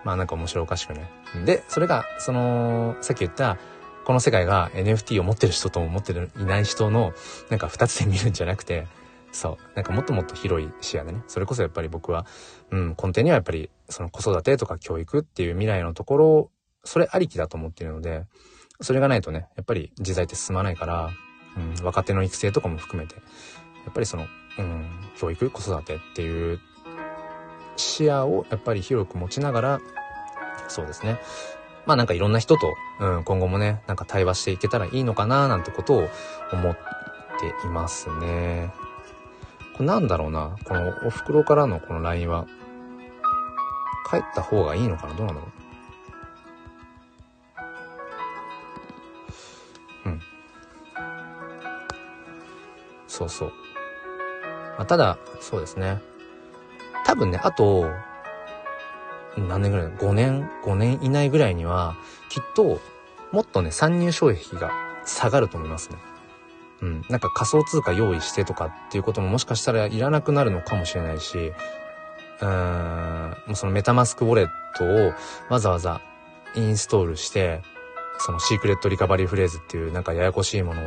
[0.05, 1.11] まあなんか面白おかしくね。
[1.45, 3.59] で、それが、その、さっき言った、
[4.05, 7.13] この世界が NFT を持ってる人とも持ってる、いない人の、
[7.51, 8.87] なんか二つで見るんじゃなくて、
[9.31, 9.77] そう。
[9.77, 11.23] なんかもっともっと広い視野でね。
[11.27, 12.27] それこそやっぱり僕は、
[12.71, 16.51] うん、根底にはやっぱり、その子育てとか教育っていう未来のところを、
[16.85, 18.25] それありきだと思ってるので、
[18.81, 21.11] それがないとね、やっぱり時代って進まないから、
[21.57, 24.27] うん、若手の育成とかも含めて、やっぱりその、
[24.59, 26.61] うん、教育、子育てっていう
[27.77, 29.81] 視野をやっぱり広く持ちながら、
[30.69, 31.19] そうですね。
[31.87, 36.09] まあなんかいろんな人と、うん、今後もね、なんか対話していけたらいいのかななんてことを
[36.53, 38.73] 思っていますね。
[39.75, 40.57] これなんだろうな。
[40.65, 42.47] このお袋からのこの LINE は、
[44.09, 45.62] 帰った方がいいのかなどうなんだろう。
[53.13, 53.53] そうそう。
[54.79, 56.01] まあ、ただ、そうですね。
[57.05, 57.91] 多分ね、あと、
[59.37, 61.95] 何年ぐらい ?5 年 ?5 年以内ぐらいには、
[62.31, 62.81] きっと、
[63.31, 64.73] もっとね、参入障壁が
[65.05, 65.99] 下がると思いますね。
[66.81, 71.53] うん、なんか仮想通貨用意してとかっていうことももしかしたらいらなくなるのかもしれないし、
[72.41, 74.49] うーん、もうそのメタマスクウォレッ
[74.79, 75.13] トを
[75.51, 76.01] わざわざ
[76.57, 77.63] インストールして、
[78.19, 80.85] そのシークレットリカバリーフレーズっていうなんかややこしいものを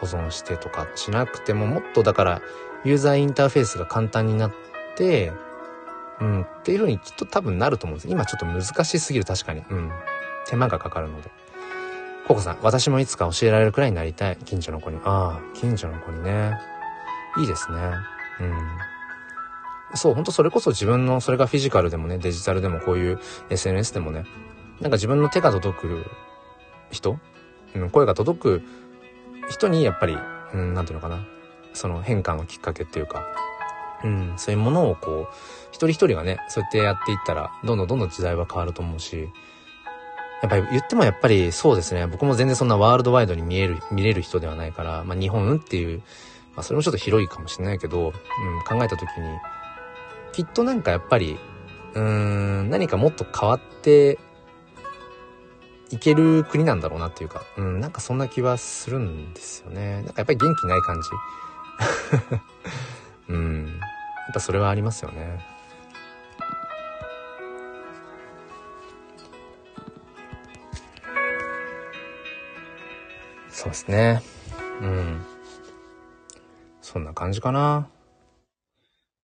[0.00, 2.42] 保存してとかしなくてももっとだから
[2.84, 4.52] ユーザーインターフェースが簡単になっ
[4.96, 5.32] て、
[6.20, 8.08] うん、っていう風にきっと多分なると思うんです。
[8.08, 9.62] 今ちょっと難しすぎる確かに。
[9.68, 9.90] うん。
[10.46, 11.30] 手間がかかるので。
[12.26, 14.36] ココさん、私もいつか教えられるくらいになりたい。
[14.44, 14.98] 近所の子に。
[15.04, 16.58] ああ、近所の子にね。
[17.38, 17.78] いいですね。
[18.40, 19.96] うん。
[19.96, 24.24] そう、ほんとそれこそ自分の、それがフィジカルでもね、デジタルでもこういう SNS でもね、
[24.80, 26.04] なんか自分の手が届く
[26.90, 27.18] 人、
[27.74, 28.62] うん、声が届く
[29.48, 30.16] 人にやっぱり、
[30.54, 31.24] うん、なんていうのかな。
[31.74, 33.24] その変化のきっかけっていうか、
[34.04, 35.34] うん、そういうものをこう、
[35.70, 39.28] 一人一人がね、そうやってやっていったら、どんどんどんどん時代は変わると思うし、
[40.42, 42.06] やっぱり言ってもやっぱりそうですね。
[42.06, 45.98] 僕も全然そんなワールドワイドに見える、見れる人ではないから、まあ日本っていう、
[46.54, 48.12] まあそれもちょっと広いかもしれないけど、うん、
[48.78, 49.06] 考えた時に、
[50.32, 51.38] きっとなんかやっぱり、
[51.94, 54.18] うーん、何かもっと変わって
[55.90, 60.02] いける国なんだろうなっていうか、うん、なんかそんな気はするんですよね。
[60.02, 61.08] なんかやっぱり元気ない感じ。
[63.32, 63.66] うん。
[63.66, 65.58] やっぱそれはありますよね。
[73.48, 74.22] そうですね。
[74.82, 75.26] うん。
[76.80, 77.88] そんな感じかな。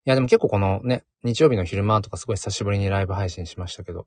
[0.06, 4.06] いや、でも結構このね、日曜日の昼間とかすごい久しぶりにライブ配信しましたけど、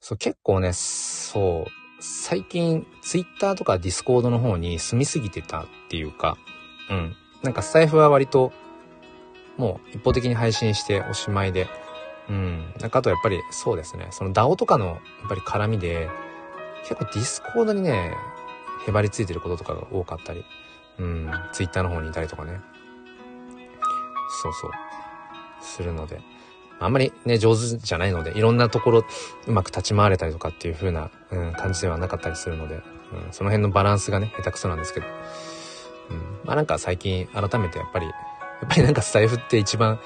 [0.00, 6.36] そう、結構ね、そう、最近、ツイッターとかディスコードの方に住みすぎてたっていうか、
[6.90, 7.16] うん。
[7.42, 8.52] なんかスタイフは割と、
[9.56, 11.68] もう一方的に配信しておしまいで、
[12.28, 12.72] うん。
[12.80, 16.08] なんかあとやっぱりそうですね、その DAO とかのやっぱり絡みで、
[16.82, 18.14] 結構ディスコードにね、
[18.86, 20.44] へばりついてることとかが多かったり、
[20.98, 22.60] うん、ツイッターの方にいたりとかね。
[24.42, 24.70] そうそう。
[25.60, 26.20] するので。
[26.80, 29.04] あんまりね、上手じゃないので、いろんなところ
[29.46, 32.82] うまく立ち回れたりとかっていう風な、うん、感じではなかったりするので、うん、
[33.32, 35.06] その辺のバランスがね、下手くそなんですけど。
[36.10, 36.16] うん。
[36.44, 38.12] まあなんか最近改めてやっぱり、や
[38.64, 39.98] っぱりなんかスタイフって一番、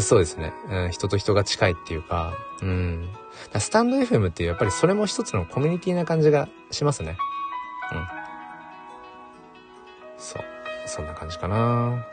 [0.00, 3.08] そうですね、うん、人と人が近いっていうか、うん。
[3.58, 7.18] スタンド FM っていうやっぱりそれも一つのコミュニティな感じがしますね。
[7.92, 8.06] うん。
[10.18, 10.44] そう。
[10.86, 12.06] そんな感じかな。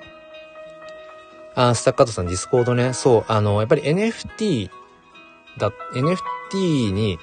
[1.55, 2.93] あ、スタッカートさん、ディスコードね。
[2.93, 4.69] そう、あの、やっぱり NFT
[5.57, 7.19] だ、NFT に、やっ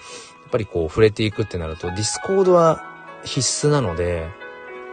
[0.51, 2.85] ぱりこう触れていくってなると、ディスコードは
[3.25, 4.29] 必須なので、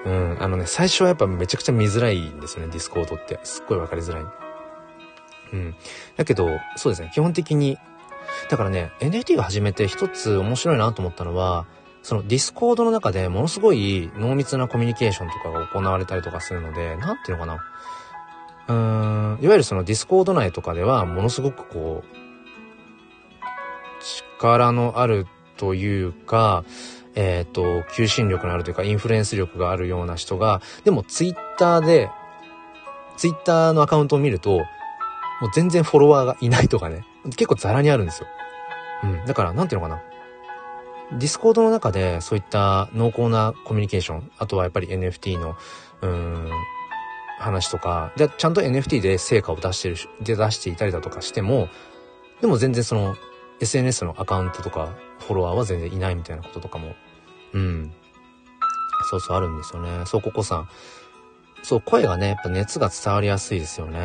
[0.06, 3.39] うん、あのね、最初はやっぱめちゃくちゃ見づらいんですよね、ディスコードって。
[3.43, 4.26] すっごいわかりづらい。
[5.54, 5.76] うん。
[6.15, 7.78] だけど、そうですね、基本的に、
[8.50, 11.65] だからね、NFT を始めて一つ面白いなと思ったのは、
[12.04, 17.60] そのディスコードの中でものすごい濃密なコミュニケーションとかが行われたりとかするので、なんていうのかな。
[18.67, 22.17] うーん、いわゆるそのディスコード内とかではものすごくこう、
[24.39, 25.27] 力のある
[25.58, 26.63] というか、
[27.15, 32.10] えっ、ー、と、求心力のあるというか、インフルエンス力があるような人が、でもツイッターで、
[33.17, 34.60] ツイッターのアカウントを見ると、
[35.41, 38.27] もう全然フォロワーがいないとかね、結構ザラにあるんですよ。
[39.03, 39.25] うん。
[39.25, 40.01] だから、なんていうのかな。
[41.12, 45.56] ディスコードの中でそういった濃厚なコミュニケーション、あとはやっぱり NFT の、
[46.01, 46.46] うーん、
[47.38, 51.69] 話とか、で、ちゃんと NFT で成果を出してる、で出していたりだとかしても、
[52.41, 53.15] でも全然その、
[53.60, 56.95] SNS のアカウントとか、フォロワーは全然いないみたいなこととかも、
[57.54, 57.93] うん。
[59.10, 60.06] そうそうあるんですよね。
[60.06, 60.69] そう、ここさん。
[61.63, 64.00] そう、声がね、やっぱ熱が伝わりやすいですよね。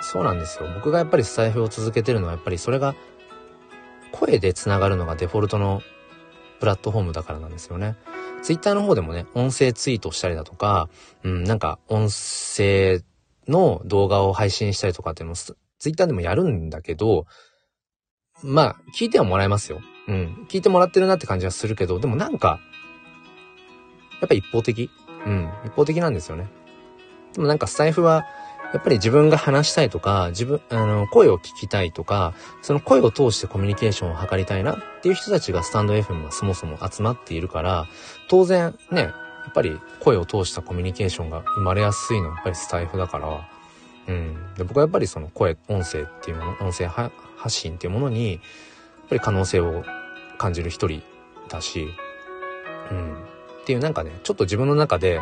[0.00, 0.68] そうなんですよ。
[0.74, 2.94] 僕がやっぱりスタイフを続けてるのは、やっぱりそれが、
[4.12, 5.82] 声で繋がるのがデフォルトの
[6.60, 7.96] プラットフォームだからなんですよね。
[8.42, 10.88] ツイッターの方でもね、音声ツイートしたりだとか、
[11.24, 13.02] うん、なんか音声
[13.48, 15.56] の動画を配信したりとかっていうのもツ
[15.88, 17.26] イッターでもやるんだけど、
[18.42, 19.80] まあ、聞いてはもらえますよ。
[20.08, 20.46] うん。
[20.48, 22.60] 聞いてもらってるなって感じはするけど、でもなんか、
[24.20, 24.90] やっぱ一方的
[25.26, 25.50] うん。
[25.66, 26.48] 一方的なんですよね。
[27.34, 28.24] でもなんかスタイフは、
[28.72, 37.86] やっぱり自分が話したいとか、自分、あの、声を聞きたいとか、その声を通してコミュニケーションを図りたいなっていう人たちがスタンド FM はそもそも集まっているから、
[38.28, 39.08] 当然ね、や
[39.48, 43.48] っぱり声を通したコミュニケーションが生まれやすいのはやっぱりスタイフだから、
[44.06, 44.54] うん。
[44.56, 47.10] で僕はやっぱりその声、音声っていうもの、音声発
[47.56, 48.40] 信っていうものに、やっ
[49.08, 49.84] ぱり可能性を
[50.38, 51.02] 感じる一人
[51.48, 51.88] だし、
[52.90, 53.14] うん。
[53.62, 55.20] っていうなんかね、ちょっと自分の中で、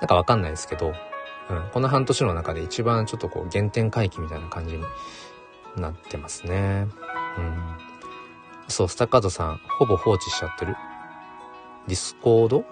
[0.00, 0.94] なんかわかんないですけど、
[1.50, 4.84] うん、この半年の中で一番ちょっとこう原点回帰みたいな感じに
[5.76, 6.88] なってますね。
[7.38, 7.62] うん。
[8.68, 10.74] そう、スタッカートさん、ほぼ放置しちゃってる
[11.86, 12.64] ディスコード？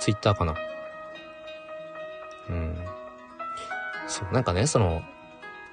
[0.00, 0.56] ツイッターかな？
[2.50, 2.76] うん。
[4.08, 5.02] そう、なんかね、その、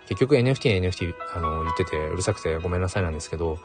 [0.08, 3.60] 結局 NFT、NFT、あの、言っててうるさくてごめんなさいなんですけど、やっ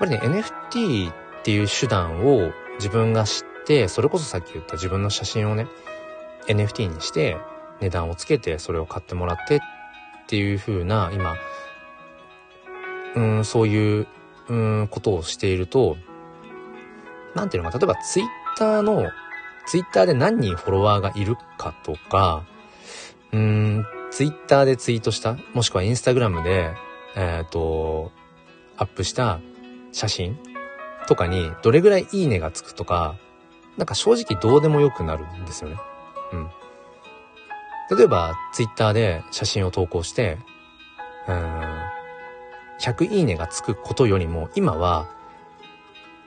[0.00, 5.66] ぱりね、NFT っていう手段を自分が知って、それこそさっき言った自分の写真をね、
[6.48, 7.36] NFT にして
[7.80, 9.60] 値段をつけてそれを買ってもらってっ
[10.28, 11.36] ていう風な今、
[13.14, 14.06] うん、そういう、
[14.48, 15.96] うん、ことをしていると、
[17.34, 19.08] なんていうのか、例えばツイッターの、
[19.66, 22.44] ツイッターで何人フォロワーがいるかとか、
[23.32, 26.74] うん、ツイッターでツイートした、もしくはインスタグラムで、
[27.14, 28.10] えっ、ー、と、
[28.76, 29.40] アップした
[29.92, 30.38] 写真
[31.06, 33.16] とかにどれぐらいいいねがつくとか、
[33.76, 35.76] なんか正直どうでもよくなるんですよね。
[37.90, 40.38] 例えば、ツイッターで写真を投稿して、
[41.28, 41.62] うん、
[42.80, 45.08] 100いいねがつくことよりも、今は、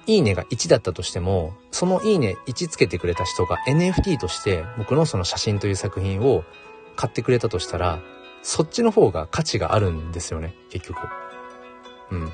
[0.06, 6.44] いいねが1だったとしても、そのいいね1つけてくれた人が NFT として僕のその写真という作品を
[6.96, 8.00] 買ってくれたとしたら、
[8.42, 11.08] そっちの方が価値があるんですよね、結局。
[12.12, 12.32] うん。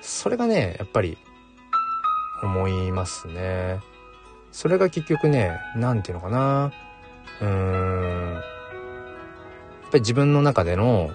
[0.00, 1.18] それがね、やっぱり、
[2.42, 3.80] 思いますね。
[4.52, 6.72] それが結局ね、なんていうのかな。
[7.40, 8.34] うーん。
[8.34, 8.42] やっ
[9.90, 11.10] ぱり自分の中での、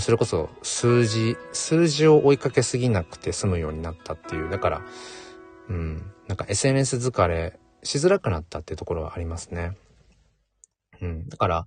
[0.00, 4.50] それこそ数字、数字を追いかけすぎなくて済むようになったっていう。
[4.50, 4.82] だから、
[5.68, 6.12] うん。
[6.28, 9.76] なんか SNS 疲れしづらくなったっていうところはありますね。
[11.00, 11.28] うん。
[11.28, 11.66] だから、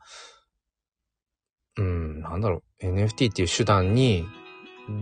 [1.77, 2.85] うん、なんだろう。
[2.85, 4.25] NFT っていう手段に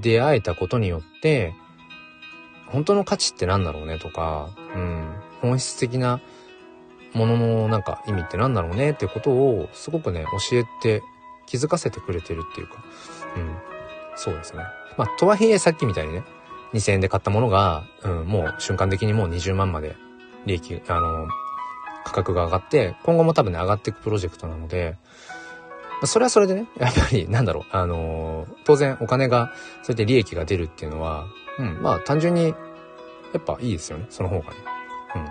[0.01, 1.53] 出会えたことによって、
[2.67, 5.15] 本当の価値って何だろうねとか、うん。
[5.41, 6.21] 本質的な
[7.13, 11.03] もののなんか意味って何だろうねってことをすごくね、教えて
[11.45, 12.83] 気づかせてくれてるっていうか、
[13.35, 13.55] うん。
[14.15, 14.63] そうですね。
[14.97, 16.23] まあ、とはいえさっきみたいにね、
[16.73, 19.95] 2000円で買ったものが、うん、もう瞬間的にもう20万まで
[20.45, 21.27] 利益、あの、
[22.03, 24.97] 価格が上がって、今後も多分ね、上がっていくプロジェクトなので、
[26.03, 29.51] それはそれでね、 やっぱり、なんだろう、あの、当然お金が、
[29.83, 31.25] そうやって利益が出るっていうのは、
[31.59, 32.49] うん、まあ単純に、
[33.33, 34.55] やっぱいいですよね、その方がね。
[35.15, 35.25] うん。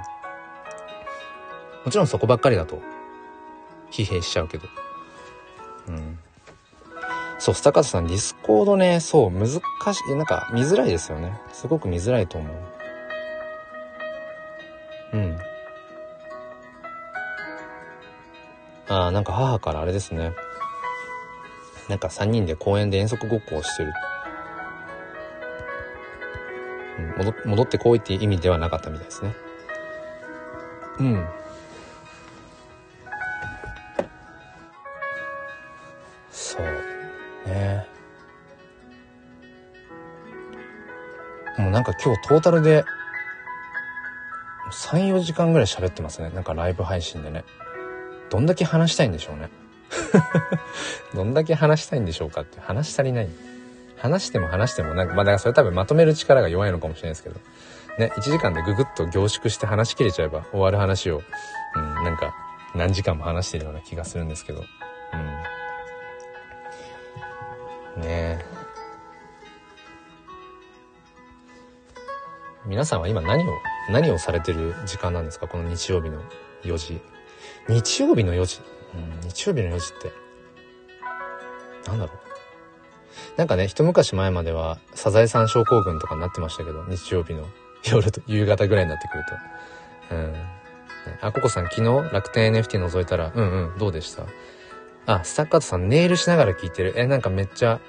[1.87, 2.83] もちろんそこばっかりだと、
[3.93, 4.65] 疲弊しちゃうけど。
[5.87, 6.19] うん。
[7.39, 9.61] そう、スタカートさん、ディスコードね、そう、難し
[10.11, 11.41] い、なんか見づらいですよね。
[11.53, 12.57] すごく見づらいと思う。
[15.13, 15.39] うん。
[18.89, 20.33] ああ、なんか母からあれですね。
[21.89, 23.93] なんか3人で公園で遠足ごっこをしてる。
[26.99, 29.37] うん、戻戻ってこいっていう意味ではなかったみたいですね。
[30.99, 31.29] うん。
[36.37, 37.49] そう。
[37.49, 37.87] ね
[41.57, 42.85] もうなんか今日トータルで
[44.71, 46.29] 3、4時間ぐらい喋ってますね。
[46.31, 47.45] なんかライブ配信でね。
[48.29, 49.49] どんだけ話したいんでしょうね。
[51.15, 53.29] どんだけ話したいんでしょうかって話し足りない。
[53.97, 57.41] 話しても話してもなんか、まあだからそれ多分まとめる力が弱いのかもしれないですけど。
[57.99, 61.23] ね、1時間でぐぐっと凝縮して話し切れちゃえば終わる話を、
[61.75, 62.35] うん、なんか
[62.75, 64.61] 何時間も話してるような気がするんですけど。
[64.61, 64.63] う
[65.17, 65.56] ん。
[67.97, 68.45] ね。
[72.65, 73.53] 皆さんは今何を、
[73.91, 75.47] 何をされてる時間なんですか？
[75.47, 76.21] この日曜日の
[76.65, 77.01] 4時。
[77.69, 78.61] 日曜日の4時？
[78.95, 80.13] うん、日曜日の4時って。
[81.89, 82.19] なんだろう。
[83.37, 87.47] なんかね、一昔前までは、サザエさん症候群とかになってましたけど、日曜日の
[87.89, 89.25] 夜と、夕方ぐらいになってくる
[90.11, 90.15] と。
[90.17, 90.35] うん。
[91.21, 94.25] あ、ココさん昨日楽天 NFT 覗いたら、うんうん、どうでした？
[95.07, 96.95] あ、スタッカートさんネイルしながら聞いてる。
[96.97, 97.81] え、なんかめっちゃ、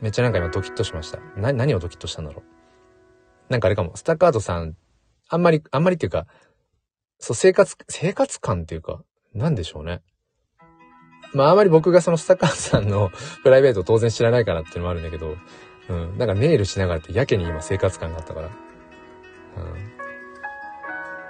[0.00, 1.18] めっちゃなんか今ドキッとしました。
[1.36, 3.52] な、何をドキッとしたんだろう？
[3.52, 4.76] なんかあれかも、スタッカートさん、
[5.28, 6.26] あんまり、あんまりっていうか、
[7.18, 9.02] そう、生活、生活感っていうか、
[9.34, 10.02] なんでしょうね。
[11.32, 13.10] まああまり僕がそのスタッカートさんの
[13.44, 15.36] プライベートを当然知らないからっていうのもあるんだけど、
[15.88, 16.18] うん。
[16.18, 18.46] なんかネイルしながらってやけに今生活感があったから。
[18.46, 18.52] うん。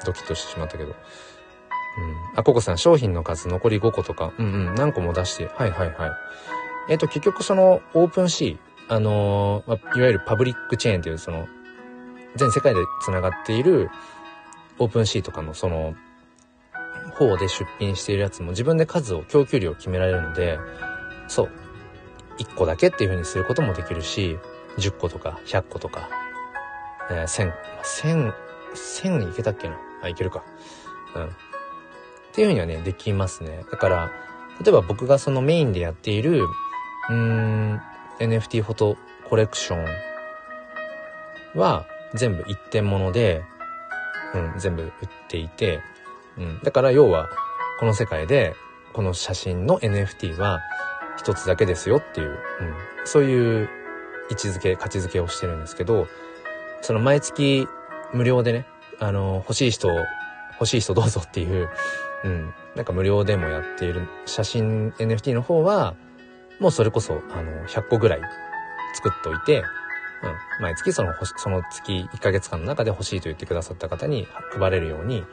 [0.07, 0.95] ドキッとしてしまったけど。
[2.01, 2.17] うん。
[2.37, 6.11] あ、ココさん、商品の数残り5個とか、うんうん、何個も出して、はいはいはい。
[6.89, 11.47] えっ、と、結局その、オープンシー、あのー、いわゆるパブリックチェーンというその、
[12.37, 13.91] 全世界で繋がっている
[14.79, 15.95] オープンシーとかのその、
[17.15, 20.59] 方で出品しているやつも自分で数を、供給量を決められるので、
[21.29, 21.51] そう。
[22.39, 24.39] 1個だけっていう風にすることもできるし、
[24.79, 26.09] 10個とか100個とか、
[27.11, 28.33] えー、1000、1000、
[28.75, 29.77] 1000いけたっけな？
[30.03, 30.43] あ、いけるか。
[31.15, 31.31] うん。
[32.31, 33.65] っていう風にはね、できますね。
[33.71, 34.11] だから、
[34.65, 37.81] 例えば僕がそのメインでやっている、うーん、
[38.21, 38.97] NFT フォト
[39.29, 43.43] コレクションは全部一点物で、
[44.35, 44.91] うん、全部売っ
[45.29, 45.81] ていて、
[46.39, 46.61] うん。
[46.63, 47.29] だから要は、
[47.81, 48.55] この世界で、
[48.93, 50.61] この写真の NFT は
[51.17, 52.37] 一つだけですよっていう、うん。
[53.05, 53.69] そういう
[54.31, 56.07] 位置づけ、価値づけをしてるんですけど、
[56.83, 57.67] その毎月
[58.13, 58.67] 無料でね、
[58.99, 59.89] あの、欲しい人、
[60.55, 61.69] 欲しい人どうぞっていう、
[62.25, 62.55] うん。
[62.75, 65.95] なんか無料でもやっている写真 NFT の方は、
[66.59, 68.21] もうそれこそ、あの、100個ぐらい
[68.95, 69.59] 作っといて、
[70.23, 70.63] うん。
[70.63, 75.25] 毎月その、その月1ヶ月間の中で欲しいと言ってくださった方に配れるように、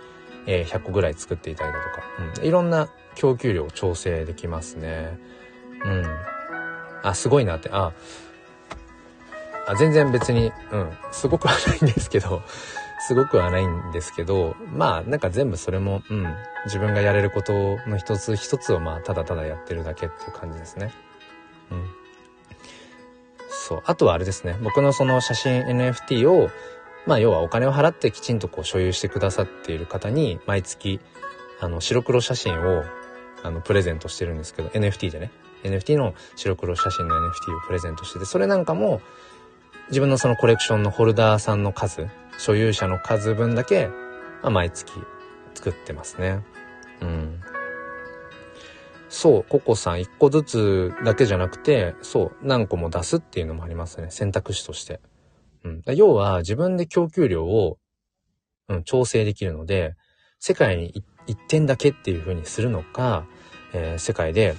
[0.45, 2.03] えー、100個ぐらい作っていたりだとか、
[2.39, 2.45] うん。
[2.45, 5.19] いろんな供給量を調整できますね。
[5.83, 6.05] うん。
[7.03, 7.91] あ、すごいなって、あ、
[9.67, 12.41] あ全然別に、うん、すごくはないんですけど、
[13.00, 16.26] すごくはないんですけど、まあ、なんか全部それも、うん、
[16.66, 20.91] 自分がやれることの一つ一つを、まあ、ただただやってるだけっていう感じですね。
[21.72, 21.86] うん。
[23.50, 23.82] そう。
[23.86, 24.58] あとはあれですね。
[24.64, 26.50] 僕のその写真 NFT を、
[27.06, 31.00] まあ要はお金を払ってきちんとこう所有してくださっている方に毎月、
[31.60, 32.84] あの白黒写真を
[33.43, 35.32] あのプレゼントしてるんですけど、NFT でね。
[35.64, 39.02] NFT の白黒写真の NFT をプレゼントしてて、それなんかも
[39.89, 43.88] 自分のそのコレクションのホルダーさんの数、所有者の数分だけ、
[44.41, 44.91] まあ、毎月
[45.55, 46.43] 作ってますね。
[47.01, 47.41] うん。
[49.09, 54.07] そう、ココさん一個ずつだけじゃなくて、そう、何個も出すっていうのもありますね。
[54.09, 54.99] 選択肢として。
[55.63, 55.83] うん。
[55.95, 57.77] 要は自分で供給量を、
[58.67, 59.95] うん、調整できるので、
[60.39, 63.25] 世界に一点だけっていう風にするのか、
[63.73, 64.55] えー、世界で、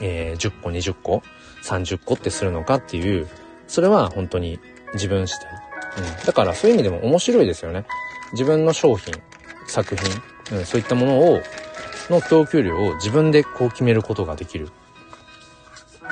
[0.00, 1.22] えー、10個、20個、
[1.62, 3.28] 30個ってするのかっていう、
[3.66, 4.58] それは本当に
[4.94, 5.65] 自分次第。
[5.96, 6.26] うん。
[6.26, 7.84] だからそういう意味でも面白いですよね。
[8.32, 9.14] 自分の商品、
[9.66, 11.40] 作品、うん、そういったものを
[12.10, 14.68] の供給量を自分でこう決めることができる。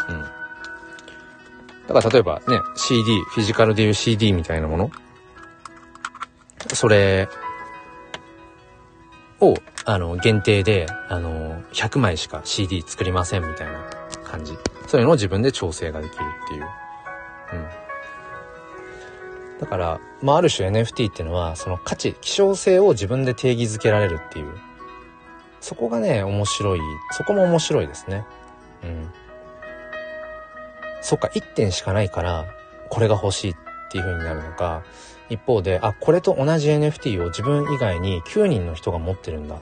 [0.08, 0.24] うん。
[1.86, 4.90] だから例えばね、CD、フィジカルでいう CD みたいなもの
[6.72, 7.28] それ
[9.40, 9.54] を、
[9.84, 13.84] あの、限定で、あの、100枚しか CD 作りませんみたいな
[14.24, 14.56] 感じ。
[14.86, 16.62] そういうのを自分で調整ができるっていう。
[16.62, 17.83] うん。
[19.60, 24.48] だから、まあ、ある種 NFT っていうのは、その価値、希少性を自分で定義づけられるっていう
[25.64, 26.80] そこがね、面白い。
[27.12, 28.26] そこも面白いですね。
[28.82, 29.10] うん。
[31.00, 32.44] そっか、1点しかないから、
[32.90, 33.54] これが欲しいっ
[33.90, 34.82] ていう風になるのか、
[35.30, 39.58] 一方で、あ、これと同じ NFT を自分以外に9人の人が持ってるんだっ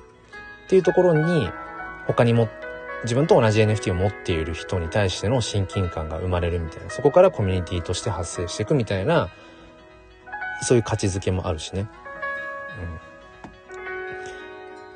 [0.69, 1.49] ていうところに、
[2.09, 2.49] 他にも、
[3.05, 9.29] 自分と同じ NFT を持っている人に対しての親近感が生まれるみたいな、そこからコミュニティとして発生していくみたいな、
[10.63, 11.81] そういう価値づけもあるしね。
[11.81, 11.89] うん。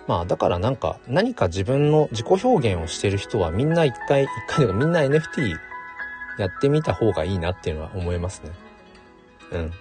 [0.06, 5.56] まあだからなんか何か自分の自己表現をしてる人はみんな一回、一回でもみんな NFT
[6.38, 8.50] やってみた方がいいなっていうのは思いますね。
[9.52, 9.72] うん。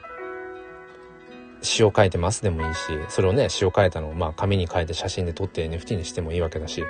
[1.62, 2.80] 詩を書いてますでもいいし、
[3.10, 6.84] それをね、詩を書いたのをまあ紙に書いて写真で撮って NFT にしてもいいわけだし、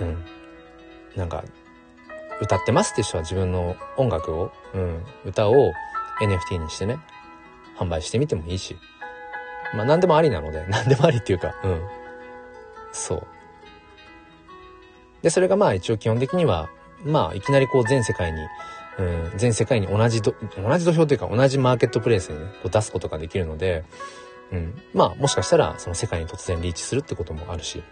[0.00, 0.24] うん。
[1.16, 1.44] なんか、
[2.40, 5.54] 歌ってますって人は自分の音楽を、うん、歌を
[6.20, 6.98] NFT にしてね、
[7.76, 8.76] 販売してみてもいいし、
[9.74, 11.82] まあ何でもありなので、 何でもありっていうか、うん。
[12.92, 13.26] そう。
[15.22, 16.68] で、それがまあ一応基本的には、
[17.04, 18.38] まあいきなりこう全世界に
[18.98, 23.84] うん、全世界に同じど、同じ土俵というか同じマーケットプレイスにね、こう出すことができるので、
[24.52, 27.82] うん、まあもしかしたらその世界に突然リーチするってこともあるし、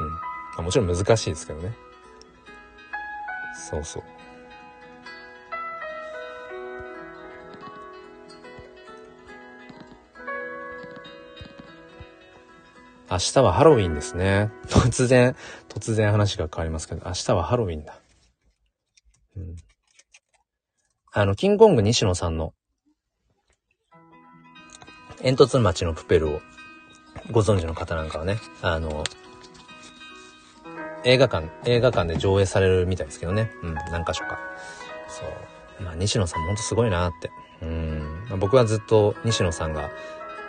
[0.00, 0.20] うん、ま
[0.58, 1.74] あ、もちろん難しいですけどね。
[3.70, 4.02] そうそう。
[13.10, 14.50] 明日はハロウィンですね。
[14.68, 15.34] 突然、
[15.68, 17.98] 突然話が変わりますけど、明日はハロウィンだ。
[19.36, 19.56] うん。
[21.12, 22.52] あの、キングコング西野さんの、
[25.22, 26.40] 煙突町のプペルを
[27.30, 29.04] ご存知の方なんかはね、あの、
[31.04, 33.50] 映画館、映画館で上映されるみたいですけどね。
[33.62, 34.38] うん、何箇所か。
[35.08, 35.24] そ
[35.80, 35.82] う。
[35.82, 37.30] まあ、西野さんもほんとすごいなって。
[37.62, 38.26] うん。
[38.28, 39.90] まあ、僕はずっと西野さんが、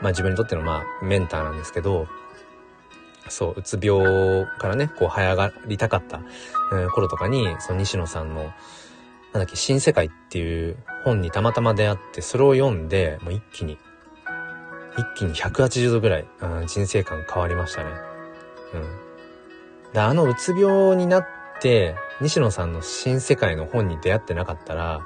[0.01, 2.07] まあ自分にとってのまあメンターなんですけど、
[3.29, 6.21] そう、うつ病からね、こう、早上がりたかった、
[6.71, 8.53] えー、頃とかに、その西野さんの、なん
[9.33, 13.77] だっけ、新世界っていう本にたまたま出会って、それを読んで、もう一気に、
[14.97, 17.91] 一気に180度ぐらい、うん、人生観変わりましたね。
[18.73, 18.77] う
[19.89, 19.93] ん。
[19.93, 21.25] で、あのうつ病になっ
[21.61, 25.01] て、西野さんの新世界の本に出会ってなかったら、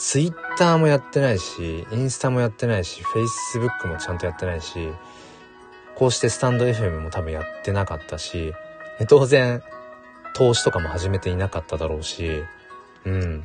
[0.00, 4.88] ツイッターもやってないし、インスタもやってないし、フェイスブックもちゃんとやってないし、
[6.00, 8.54] こうしてスタンド FM も多分やってなかったし、
[9.06, 9.62] 当然、
[10.34, 12.42] 投資とかも始めていなかっただろうし、
[13.04, 13.44] うん。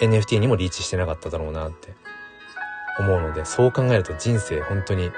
[0.00, 1.92] NFT にもリーチしてなかっただろうなって
[2.98, 5.10] 思うので、そう考えると人生本当に、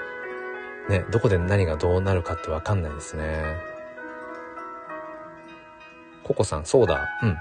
[0.88, 3.44] ね、どこで何がどうなるかってわかんないですね。
[6.24, 7.06] ココさん、そうだ。
[7.22, 7.36] うん。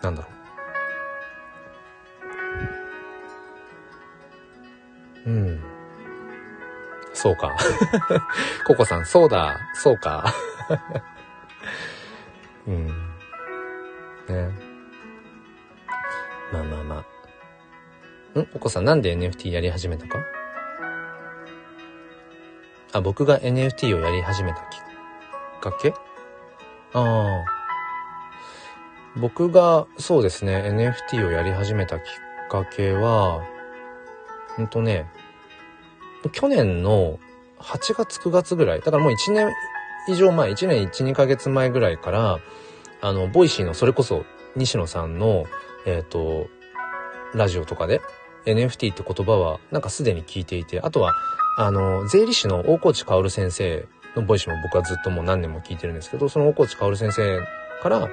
[0.00, 0.28] なんだろ
[5.26, 5.30] う。
[5.30, 5.71] うん。
[7.14, 7.56] そうか。
[8.66, 10.32] ココさん、そうだ、そうか。
[12.66, 12.86] うん。
[14.28, 14.50] ね。
[16.52, 17.04] まあまあま
[18.36, 18.40] あ。
[18.40, 18.46] ん？
[18.46, 20.18] ココさん、なんで NFT やり始めたか？
[22.92, 25.94] あ、僕が NFT をやり始めたきっかけ？
[26.94, 27.44] ああ。
[29.16, 33.42] 僕が、そうですね、NFT をやり始めたきっかけは、
[34.56, 35.06] ほんとね、
[36.30, 37.18] 去年の
[37.58, 39.48] 8月9月ぐらい、だからもう1年
[40.08, 42.40] 以上前、1年1、2ヶ月前ぐらいから、
[43.00, 44.24] あの、ボイシーのそれこそ
[44.56, 45.44] 西野さんの、
[45.86, 46.46] えっ、ー、と、
[47.34, 48.00] ラジオとかで
[48.46, 51.12] NFT って言葉はなんかすでに聞いていて、あとは、
[51.56, 57.40] あの、税理士の大河内薫先生のボイシーも僕はずっともう何年も聞いてるんですけど、その大河内薫先生
[57.82, 58.08] から、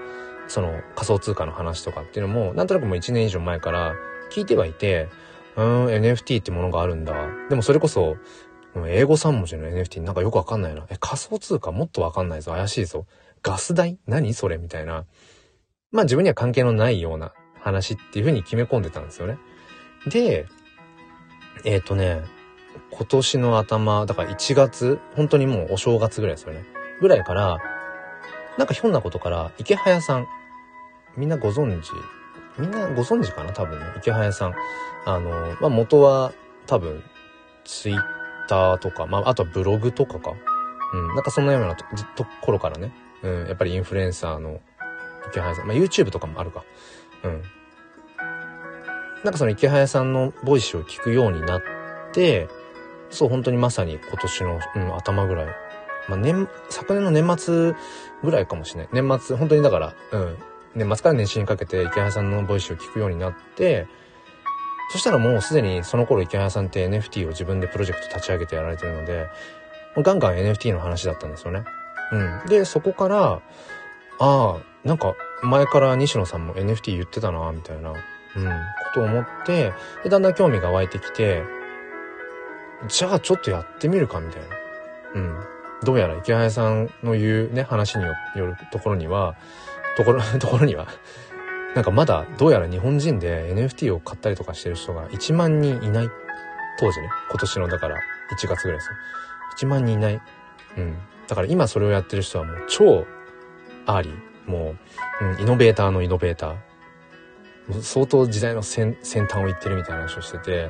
[0.47, 3.93] その仮想通貨の話とかっていうのも、なんとなくもう1年以上前から
[4.31, 5.09] 聞いてはいて、
[5.55, 7.13] うん、NFT ってものがあるんだ。
[7.49, 8.17] でもそれこそ、
[8.87, 10.85] 英語3文字の NFT なんかよくわかんないな。
[10.89, 11.71] え、仮想通貨？
[11.71, 12.51] もっとわかんないぞ。
[12.51, 13.05] 怪しいぞ。
[13.41, 13.97] ガス代？
[14.07, 14.57] 何それ？
[14.57, 15.05] みたいな。
[15.91, 19.37] まあ自分には関係のないような話っていう風に決め込んでたんですよね。
[20.07, 20.45] で、
[21.65, 22.21] えっ、ー、とね、
[22.91, 26.63] 今年の頭、だから1月、本当にもうお正月ぐらいですよね。
[27.01, 27.57] ぐらいから、
[28.57, 30.27] なんかひょんなことから、池早さん、
[31.17, 31.89] みんなご存知
[32.59, 33.53] みんなご存知かな？
[33.53, 33.85] 多分ね。
[33.97, 34.53] 池早さん。
[35.05, 35.29] あの、
[35.61, 36.33] まあ、元は
[36.67, 37.03] 多分、
[37.63, 38.01] ツイッ
[38.47, 40.33] ターとか、まあ、あとはブログとかか。
[40.93, 41.07] うん。
[41.15, 41.85] なんかそんなようなと
[42.15, 42.93] ところからね。
[43.23, 43.47] うん。
[43.47, 44.59] やっぱりインフルエンサーの
[45.29, 45.67] 池早さん。
[45.67, 46.63] まあ、YouTube とかもあるか。
[47.23, 47.43] うん。
[49.23, 51.61] なんかその池早さんのボイスを聞くようになっ
[52.13, 52.47] て、
[53.09, 55.47] そう、本当にまさに今年の、うん、頭ぐらい。
[56.07, 57.73] まあ、年、昨年の年末
[58.23, 58.89] ぐらいかもしれない。
[58.93, 60.37] 年末、本当にだから、うん、
[60.75, 63.87] 年末から年始にかけて池原さんのボイスを聞くようになって、
[64.91, 69.27] そしたらもうすでにその頃池原さんって NFT を自分でプロジェクト立ち上げてやられてるので、
[69.97, 71.63] ガンガン NFT の話だったんですよね。
[72.11, 72.49] うん。
[72.49, 73.41] で、そこから、
[74.19, 78.01] ああ、なんか前から西野さんも NFT 言ってたな、みたいな、うん、こ
[78.93, 81.43] とを思って、で、だんだん興味が湧いてきて、
[82.87, 84.47] じゃあちょっとやってみるか、みたいな。
[85.15, 85.39] うん。
[85.83, 89.35] どうやら池原さんの言うね、話によるところには、
[89.99, 90.87] ところ、 ところには
[91.75, 96.09] なんかまだどうやら日本人で NFT を買ったりとかしてる人が1万人いない。
[96.79, 97.97] 当時ね、今年のだから
[98.31, 98.95] 1月ぐらいですよ。
[99.57, 100.21] 1万人いない。
[100.77, 100.97] うん。
[101.27, 103.05] だから今それをやってる人はもう超
[103.85, 104.49] アーリー。
[104.49, 104.75] も
[105.21, 107.81] う、うん、イノベーターのイノベーター。
[107.81, 110.69] 相当時代の先端を行ってるみたいな話をしてて、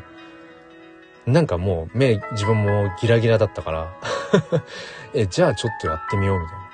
[1.27, 3.93] なんかもう目、自分もギラギラだったから
[5.13, 6.68] え、じゃあちょっとやってみようみたいな。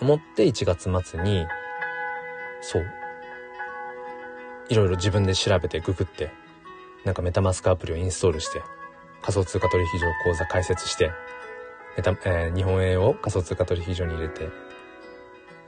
[0.00, 1.46] 思って1月末に、
[2.60, 2.86] そう、
[4.68, 6.30] いろいろ自分で調べてググって、
[7.04, 8.62] なんかメタマスクアプリをインストールして、
[9.22, 11.10] 仮想通貨取引所口座開設して、
[11.96, 14.48] メタ、えー、日本円を仮想通貨取引所に入れて、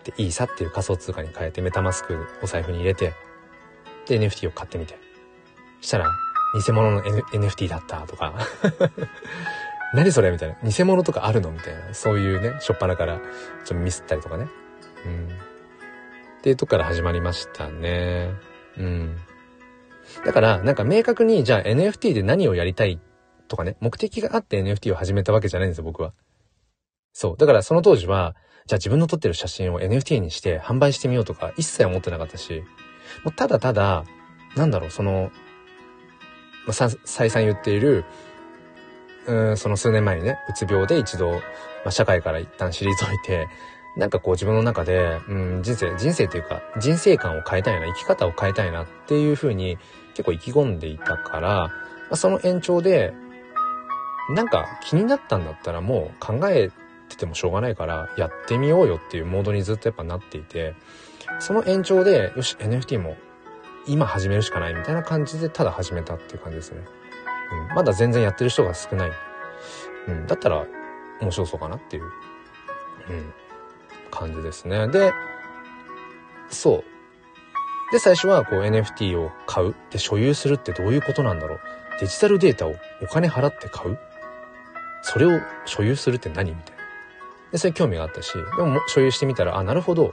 [0.05, 3.15] で、イーサっていう仮想通貨に変えて、メタマスクお財布に入れて、
[4.07, 4.99] で、NFT を買ってみて。
[5.81, 6.11] したら、
[6.67, 8.35] 偽物の、N、NFT だったとか
[9.95, 10.31] 何それ？
[10.31, 10.57] みたいな。
[10.69, 11.51] 偽物とかあるの？
[11.51, 11.95] みたいな。
[11.95, 14.49] そういうね、しょっぱなから、ちょっとミスったりとかね。
[15.05, 15.29] うん。
[15.29, 18.31] っていうとこから始まりましたね。
[18.77, 19.17] うん。
[20.25, 23.01] だから、なんか明確に、じゃあ NFT で何をやりたい
[23.49, 26.13] とかね、目的があって NFT を始めたわけじゃないんですよ、僕は。
[27.13, 27.37] そう。
[27.37, 32.65] だからその当時は、じゃあ自分の撮ってる写真を NFT にして販売してみようとか一切思ってなかったし、
[33.25, 34.05] もうただただ、
[34.57, 35.31] なんだろう、その、
[36.67, 38.05] まあ、再三言っている、
[39.27, 41.41] うん、その数年前にね、うつ病で一度、ま
[41.87, 43.49] あ、社会から一旦退いて、
[43.97, 49.79] なんかこう自分の中で、うん、人生、人生っていうか、人生観を変えたいな、生き方を変えたいなっていうふうに
[50.15, 51.73] 結構意気込んでいたから、ま
[52.13, 53.15] あ、その延長で、
[54.35, 56.71] なんか気になったんだったらもう考え
[57.09, 60.75] ててもしょうがないからやってみようよっていうモードにずっとやっぱなっていて、
[61.39, 63.17] その延長で、よし、NFT も
[63.87, 66.85] 今始めるしかないみたいな感じでただ始めたっていう感じですね。
[67.53, 69.13] うん、まだ全然やってる人が少ない。
[70.09, 70.67] うん、だったら
[71.21, 73.33] 面白そうかなっていう、うん、
[74.11, 74.89] 感じですね。
[74.89, 75.13] で、
[76.49, 77.93] そう。
[77.93, 79.75] で、最初はこう NFT を買う。
[79.91, 81.61] で、所有するってどういうことなんだろう。
[82.01, 83.99] デジタルデータをお金払って買う
[85.09, 86.83] それを所有するって何みたいな。
[87.53, 90.13] で、それ興味があったし、でも所有してみたら、あ、なるほど。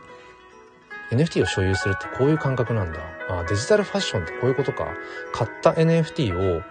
[1.12, 3.00] NFT を所有するってこういう感覚なんだ。
[3.28, 4.88] あ、デジタルファッションってこういうことか。
[5.34, 6.62] 買った NFT を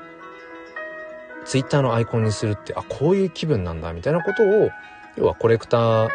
[1.44, 4.70] Twitter のアイコンにするって、あ、こういう気分なんだ、みたいなことを、
[5.16, 6.08] 要はコレクター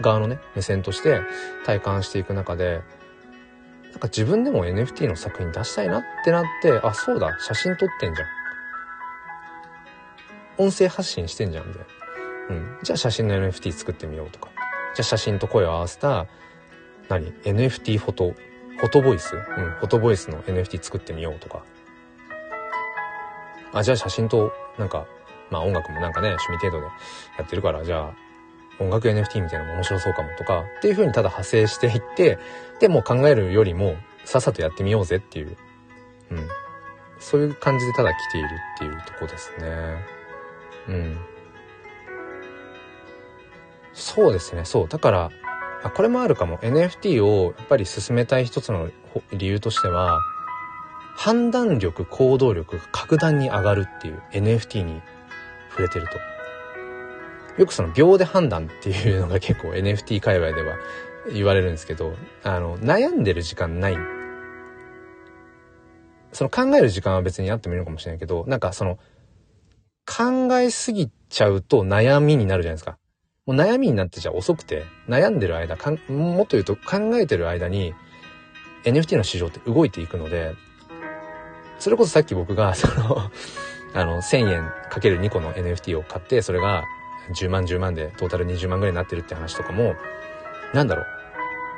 [0.00, 1.20] 側のね、目線として
[1.64, 2.82] 体感していく中で、
[3.92, 8.28] なんか自分でも NFT の作品出したいなってなって、あ、そうだ、写真撮ってんじゃん。
[10.58, 11.82] 音声発信してんじゃん、みたい
[12.50, 12.56] な。
[12.56, 12.78] うん。
[12.82, 14.50] じゃあ写真の NFT 作ってみようとか。
[14.94, 16.26] じゃあ写真と声を合わせた、
[17.08, 18.34] 何 ?NFT フォト、
[18.78, 19.34] フォトボイス？
[19.34, 21.64] うん、フォトボイスの NFT 作ってみようとか。
[23.72, 25.06] あ、じゃあ写真と、なんか、
[25.50, 26.86] まあ音楽もなんかね、趣味程度で
[27.38, 28.14] やってるから、じゃあ、
[28.78, 32.38] 音楽 NFT みたいなのも面白そうかもとか、っていう風にただ派生していって、
[32.80, 35.56] で、もう考えるよりも、さっさとやってみようぜっていう、
[36.30, 36.48] うん。
[37.18, 39.66] そういう感じでただ来ているっていうとこですね。
[40.88, 41.18] うん。
[43.94, 44.88] そうですね、そう。
[44.88, 45.30] だから、
[45.82, 46.58] あ、これもあるかも。
[46.58, 48.90] NFT をやっぱり進めたい一つの
[49.32, 50.20] 理由としては、
[51.16, 55.00] 判断力、行動力が格段に上がるっていう NFT に
[55.70, 56.18] 触れてると。
[57.60, 60.76] よくその秒で判断っていうのが結構 NFT 界隈では
[61.32, 63.98] 言われるんですけど、あの、悩んでる時間ない。
[66.32, 68.98] その考える時間は別にあってもいいのかもしれないけど、なんかその、
[70.06, 72.98] 考えすぎちゃうと悩みになるじゃないですか。
[73.46, 75.76] もう悩みになってじゃ遅くて、悩んでる間、
[76.08, 77.94] もっと言うと考えてる間に
[78.84, 80.54] NFT の市場って動いていくので、
[81.78, 83.30] それこそさっき僕が、その
[83.94, 86.84] あの、1000円かける2個の NFT を買って、それが
[87.32, 89.94] 10万10万でトータル20万ぐらいになってるって話とかも、
[90.74, 91.06] なんだろう。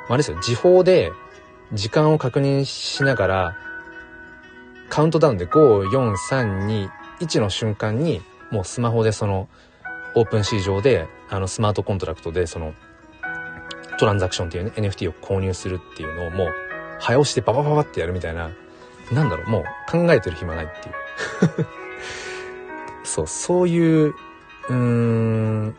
[0.09, 1.11] あれですよ、時報で
[1.73, 3.57] 時間を確認しながら、
[4.89, 6.89] カウントダウンで5、4、3、2、
[7.21, 8.21] 1の瞬間に、
[8.51, 9.47] もうスマホでその、
[10.15, 12.73] オープン市場で、あの、スマートコントラクトで、その、
[13.99, 16.47] トランザクションっていうね、NFT を購入するっていうのをもう、
[16.99, 18.49] 早押してババババってやるみたいな、
[19.11, 21.67] なんだろう、もう考えてる暇ないっていう。
[23.03, 25.75] そう、そういう、うーん、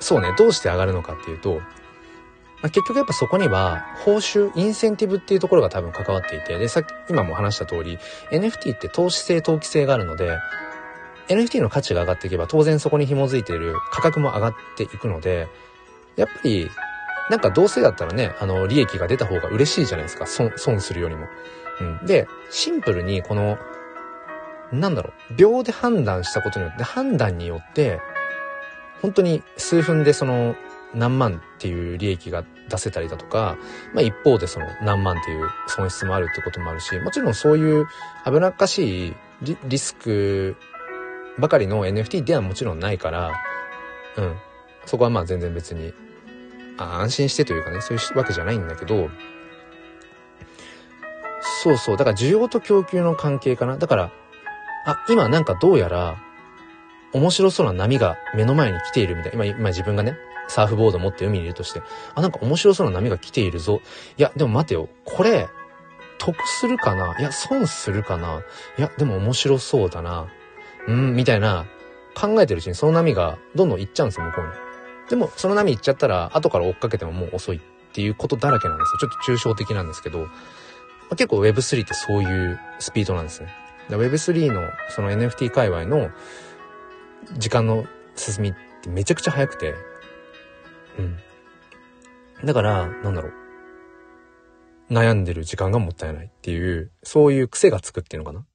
[0.00, 1.60] そうね、どうして上がるのかっていうと、
[2.62, 7.98] まあ、結局やっぱそこには報酬、インセンティブっていうところが多分関わっていて、で、さっき、今も話した通り、
[8.30, 10.38] NFT って投資性、投機性があるので、
[11.28, 15.48] NFT の価値が上がっていけば当然そこに紐づいている価格も上がっていくので、
[16.16, 16.70] やっぱり、
[17.30, 20.26] なんかどうせだったらね、あの、利益が出た方が嬉しいじゃないですか。
[20.26, 21.26] 損、損するよりも。
[21.80, 22.06] うん。
[22.06, 23.58] で、シンプルにこの、
[24.72, 28.00] なんだろう、秒で判断したことによって、判断によって、
[29.02, 30.56] 本当に数分でその
[30.94, 33.56] 何万っていう利益が出せたりだとか、
[33.94, 37.86] まあ一方でその何万っていう損失もあるってこともあるし、もちろんそういう
[38.24, 40.56] 危なっかしいリリスク
[41.38, 43.34] ばかりの NFT ではもちろんないから、
[44.16, 44.36] うん。
[44.86, 45.92] そこはまあ全然別に、
[46.78, 49.10] あ安心してというかね、そういうわけじゃないんだけど、
[51.62, 51.96] そうそう。
[51.96, 53.76] だから需要と供給の関係かな。
[53.76, 54.12] だから、
[54.84, 56.16] あ、今なんかどうやら、
[57.12, 59.32] 面白そうな波が目の前に来ているみたい。
[59.34, 60.16] 今、今自分がね、
[60.48, 61.82] サーフボード持って海にいるとして、
[62.14, 63.80] あ、なんか面白そうな波が来ているぞ。
[64.16, 64.88] いや、でも待てよ。
[65.04, 65.48] これ、
[66.18, 67.18] 得するかな？
[67.18, 68.42] いや、損するかな？
[68.78, 70.26] いや、でも面白そうだな。
[70.86, 71.66] うん、みたいな、
[72.14, 74.52] 考えてるうちにその波がどんどん行っちゃうんですよ、向こうに。
[75.10, 77.60] でも、その波行っちゃったら、後から追っかけてももう遅いっ
[77.92, 79.10] ていうことだらけなんですよ。
[79.10, 80.28] ちょっと抽象的なんですけど、
[81.10, 83.48] 結構 Web3 ってそういうスピードなんですね。
[83.88, 86.10] Web3 のその NFT 界隈の
[87.38, 87.86] 時間の
[88.16, 89.74] 進みってめちゃくちゃ速くて、
[90.98, 91.18] うん。
[92.44, 93.32] だから、なんだろう。
[94.90, 98.46] 悩んでる時間がもったいないっていう、そういう癖がつくっていうのかな。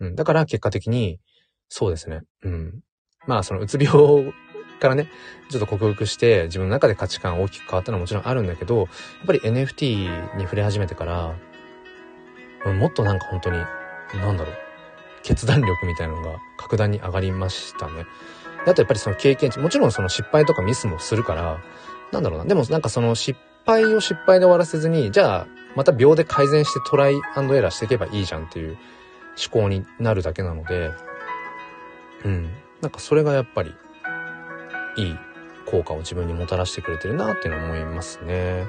[0.00, 0.16] うん。
[0.16, 1.20] だから結果的に、
[1.68, 2.22] そうですね。
[2.42, 2.80] うん。
[3.26, 4.32] まあ、そのうつ病
[4.78, 5.08] からね、
[5.50, 8.88] ちょっと克服して自分の中で価値観大きく変わったのはもちろんあるんだけど、やっ
[9.26, 11.34] ぱり NFT に触れ始めてから、
[12.72, 13.58] もっとなんか本当に、
[14.14, 14.54] なんだろう、
[15.22, 18.06] 決断力みたいなのが格段に上がりましたね。
[18.66, 21.60] あとやっぱりその経験値、もちろんその失敗とかミスもするから、
[22.12, 22.44] なんだろうな。
[22.44, 28.76] でもなんかその失敗を失敗で終わらせずに、じゃあまた秒で改善してトライエラーしていけばいいじゃんっていう
[29.52, 30.90] 思考になるだけなので、
[32.24, 32.50] うん。
[32.80, 33.74] なんかそれがやっぱり
[34.98, 35.16] いい
[35.64, 38.66] 効果を自分にもたらしてくれてるなっていうのは思いますね。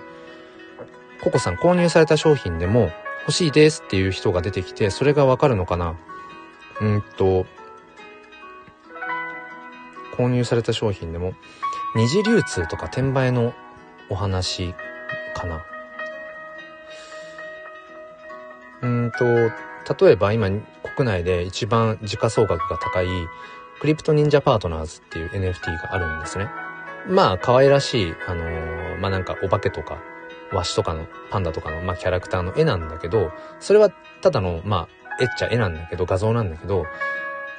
[1.22, 5.96] ココさん購入された商品でも欲しいですっていう人が出てきて、それがわかるのかな？
[6.82, 7.46] うんと、
[10.16, 11.34] 購入された商品でも、
[11.96, 13.54] 二次流通とか転売の
[14.10, 14.74] お話
[15.36, 15.62] かな？
[18.82, 19.26] うんと、
[20.06, 23.08] 例えば今国内で一番時価総額が高い
[23.80, 26.50] クリプト忍者パートナーズっていう NFT があるんですね。
[27.08, 30.02] まあ可愛らしい、あのー、まあなんかお化けとか
[30.52, 33.90] ワシとかのパンダとかの、まあ、キャラクターの絵なんだけど、それは
[34.22, 36.86] ただの、まあ、絵っちゃ絵なんだけど、画像なんだけど、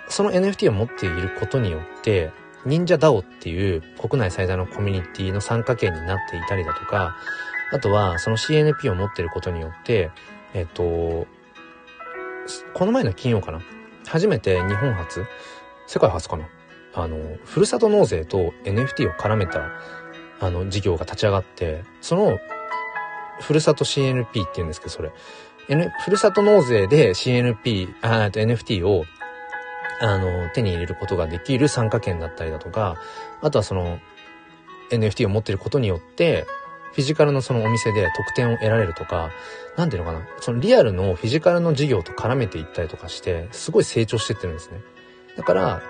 [0.08, 2.32] その NFT を持っていることによって、
[2.66, 7.16] 忍者 DAO っていう国内最大のコミュニティの参加権になっていたりだとか、
[7.72, 10.10] あとはその CNP を持っていることによって、
[10.52, 11.26] えっと、
[12.74, 13.60] この前の金曜かな？
[14.06, 15.24] 初めて日本初
[15.90, 16.48] 世界初かな？
[16.94, 19.72] あの、ふるさと納税と NFT を絡めた、
[20.38, 22.38] あの、事業が立ち上がって、その、
[23.40, 25.10] ふるさと CNP って言うんですけど、それ。
[25.68, 29.04] N、ふるさと納税で CNP、あと NFT を
[30.00, 32.96] あの、手に入れることができる参加券だったりだとか、
[33.40, 33.98] あとはその
[34.92, 36.46] NFT を持ってることによって、
[36.92, 39.30] フィジカルのそのお店で特典を得られるとか、
[39.76, 44.80] なんていうのかな、そのリアルのフィジカルの事業と絡めていったりとかして、すごい成長してってるんですね。
[45.36, 45.82] だから、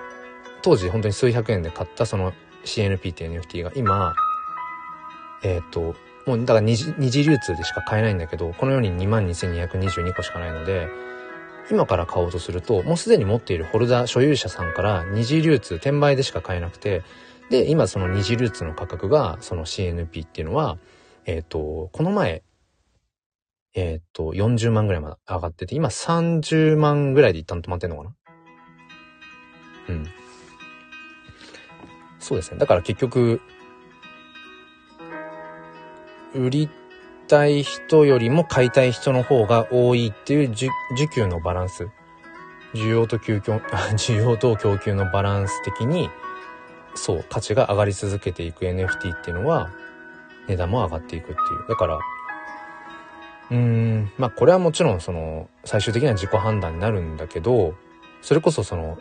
[0.61, 2.33] 当時本当に数百円で買ったその
[2.65, 4.13] CNP っていう NFT が今、
[5.43, 10.87] えっ、ー、と、もうだから二次二次流通でしか買えないんだけど、このように22,222個しかないので、
[11.71, 17.03] 今から買おうとすると、もうすでに持っているホルダー所有者さんから二次流通、転売でしか買えなくて、
[17.49, 20.77] で、今その二次流通の価格が、その CNP っていうのは、
[21.25, 22.43] えっ、ー、と、この前、
[23.73, 28.15] えっ、ー、と、40万ぐらいまで上がってて、今30万ぐらいで一旦止まってんのかな
[29.89, 30.07] うん。
[32.19, 32.57] そうですね。
[32.57, 33.41] だから結局、
[36.33, 36.69] 売り
[37.27, 40.69] たい人よりも買いたい人の方が多いっていう需
[41.13, 41.89] 給のバランス。
[42.73, 43.51] 需要と供給、
[43.97, 46.09] 需要と供給のバランス的に、
[46.95, 49.71] そう、価値が上がり続けていく NFT っていうのは、
[50.47, 51.37] 値段も上がっていくっていう。
[51.67, 57.75] だから、うーん、まあこれはもちろんその、最終的には自己判断になるんだけど、
[58.21, 58.97] それこそその、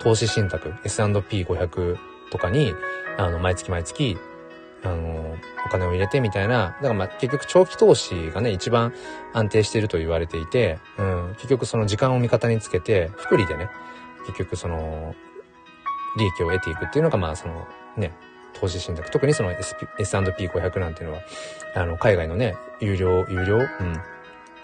[0.00, 1.96] 投資信託、S&P500
[2.30, 2.74] とかに、
[3.18, 4.18] あの、毎月毎月
[4.82, 5.36] あの、
[5.66, 8.94] お金を入れてみたいな、だからまあ結局長期投資がね、一番
[9.32, 13.68] 安定していると言われていて、うん、結局その時間を味方につけて、福利でね、
[14.26, 15.14] 結局その、
[16.18, 18.12] 利益を得ていくっていうのがまあその、ね、
[18.54, 19.10] 投資信託。
[19.10, 21.22] 特にその S&P500 なんていうのは、
[21.76, 23.66] あの、海外のね、有料、有料うん。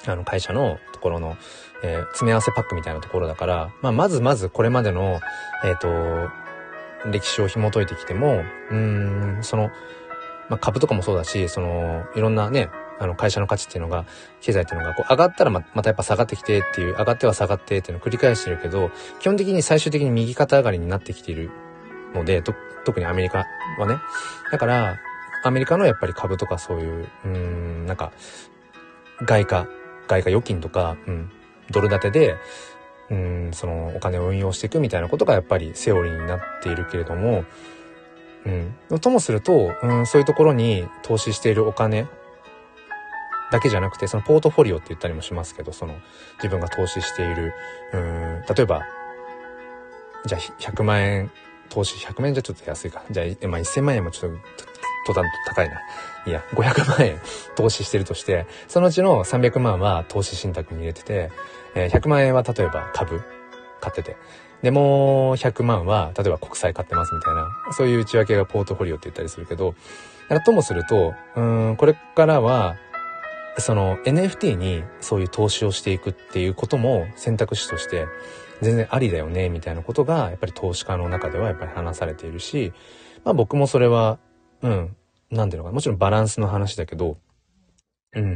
[0.06, 1.36] あの、会社のところの、
[1.82, 5.20] えー、詰め合わせパックみたいなところだから、まあ、まずまずこれまでの、
[5.64, 6.30] えっ、ー、と、
[7.10, 9.70] 歴史を紐解いてきても、うん、その、
[10.48, 14.06] まあ、株とかもそうだし、その、いろんなね、あの、会社の価値っていうのが、
[14.40, 21.50] 経済っていうのが、こう、上がったらま、またやっぱ下がってきてっていう、上がっては下がってっていうのを繰り返してるけど、基本的に最終的に右肩上がりになってきている
[22.14, 22.54] ので、と、
[22.84, 23.44] 特にアメリカ
[23.78, 23.98] はね。
[24.50, 24.96] だから、
[25.42, 28.12] アメリカのやっぱり株とかそういう、うん、なんか、
[29.22, 29.68] 外貨、
[30.08, 31.30] 外貨預金とか、うん、
[31.70, 32.36] ドル建てで、
[33.10, 37.44] うん、そのお金を運用していくみたいなことがやっぱりセオリーになっているけれども、
[38.90, 38.98] うん。
[39.00, 42.06] ともすると、うん、そういうところに投資しているお金
[43.50, 45.94] だけじゃなくて、そのポートフォリオって言ったりもしますけど、その
[46.38, 47.54] 自分が投資している、
[47.92, 48.82] うん、例えば、
[50.24, 51.30] じゃあ100万円、
[51.68, 53.02] 投資100万円じゃちょっと安いか。
[53.10, 54.38] じゃあ、まあ、1000万円もちょっと、
[55.06, 55.80] 途端高いな。
[56.26, 57.20] いや、500万円
[57.54, 61.30] 投資してるとして、そのうちの300万は投資信託に入れてて、
[61.74, 63.22] えー、100万円は例えば株
[63.80, 64.16] 買ってて、
[64.62, 69.74] で、もう100万は、例えば国債買ってますみたいな、そういう内訳がポートフォリオって言ったりするけど、
[70.44, 72.76] ともすると、うん、これからは、
[73.58, 78.06] その NFT にそういう投資をしていくっていうことも選択肢として
[78.60, 82.72] 全然ありだよね、みたいなことが、やっぱり投資家の中ではやっぱり話されているし、
[83.24, 84.18] まあ僕もそれは、
[84.62, 84.96] うん、
[85.30, 87.18] なんていうのかな、もちろんバランスの話だけど、
[88.14, 88.32] うん。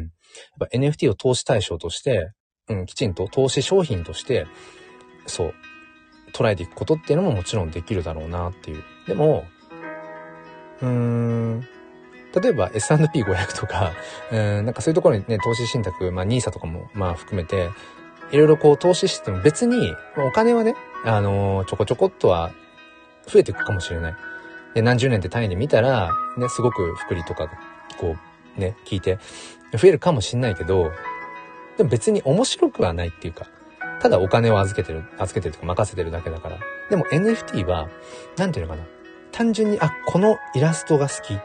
[0.58, 2.32] やっぱ NFT を投資対象として、
[2.68, 4.46] うん、きちんと投資商品として、
[5.26, 5.54] そう、
[6.32, 8.82] 捉えていくことっていうのももちろんできるだろうなっていう。
[9.06, 9.44] でも、
[10.80, 11.60] うーん、
[12.40, 13.92] 例えば S&P500 とか、
[14.30, 17.70] うん、なんかそういうところにね、投資信託、まあ NISA とかもまあ含めて、
[18.30, 22.52] いろいろこう投資しても別に、お金はね、あのー、ちょこちょこっとは
[23.26, 24.14] 増えていくかもしれない。
[24.74, 27.50] で、何十年って単位で見たら、ね、すごく福利とか、
[27.98, 28.16] こ
[28.56, 29.18] う、ね、聞いて、
[29.76, 30.90] 増えるかもしんないけど、
[31.76, 33.46] でも別に面白くはないっていうか、
[34.00, 36.58] ただお金を預けてる、預けてるとか任せてるだけだから。
[36.88, 37.88] でも NFT は、
[38.36, 38.86] なんていうのかな。
[39.32, 41.38] 単純に、あ、このイラストが好き。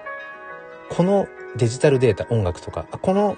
[0.90, 3.38] このデジタルデータ、音楽とか、あこの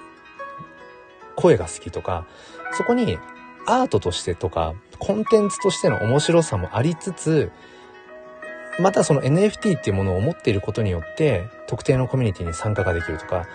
[1.36, 2.26] 声が好きとか、
[2.72, 3.18] そこに
[3.66, 7.50] アートとしてとか、コンテンツとしての面白さもありつつ、
[8.78, 13.46] またその NFT っていうものを持っていることによって、特定のコミュニティに参加ができるとか、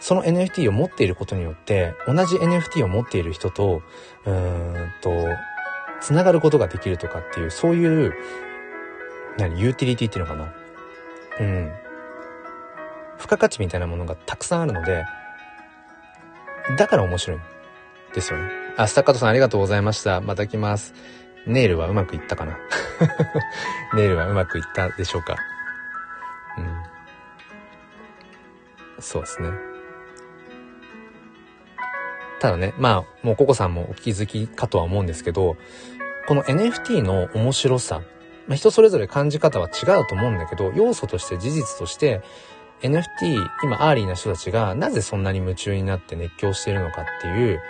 [0.00, 3.82] その NFT を持っていることによって、同じ NFT を持っている人と、
[4.24, 5.10] うーんと、
[6.00, 8.14] つながることができるとかっていう、そういう、
[9.36, 10.52] 何、ユーティリティっていうのかな。
[11.40, 11.72] うん。
[13.18, 15.04] 付加価値みたいなものがたくさんあるので、
[16.76, 17.40] だから面白いん。
[18.14, 18.50] ですよね。
[18.76, 20.20] あ、スタッカートさんありがとうございました。
[20.20, 20.94] また来ます。
[21.48, 22.56] ネイルはうまくいったかな？
[23.94, 25.36] ネイルはうまくいったでしょうか？
[26.58, 26.82] うん。
[29.00, 29.50] そうですね。
[32.40, 35.56] ただね、まあ、もうココさんもお気づきかとは思うんですけど、
[36.28, 38.02] この NFT の面白さ、
[38.46, 42.22] まあ、人それぞれ感じ方は違うと思うんだけど、要素として事実として、
[42.82, 47.60] NFT、今アーリーな人たちがなぜそんなに夢中になって熱狂しているのかっていう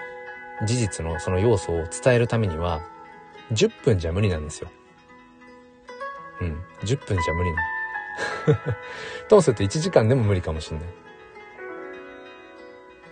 [0.66, 2.82] 事実のその要素を伝えるためには、
[3.52, 4.70] 10分じゃ無理なんですよ。
[6.40, 7.68] うん、10分じゃ無理なの。
[9.28, 10.88] ともすると1時間でも無理かもしんない。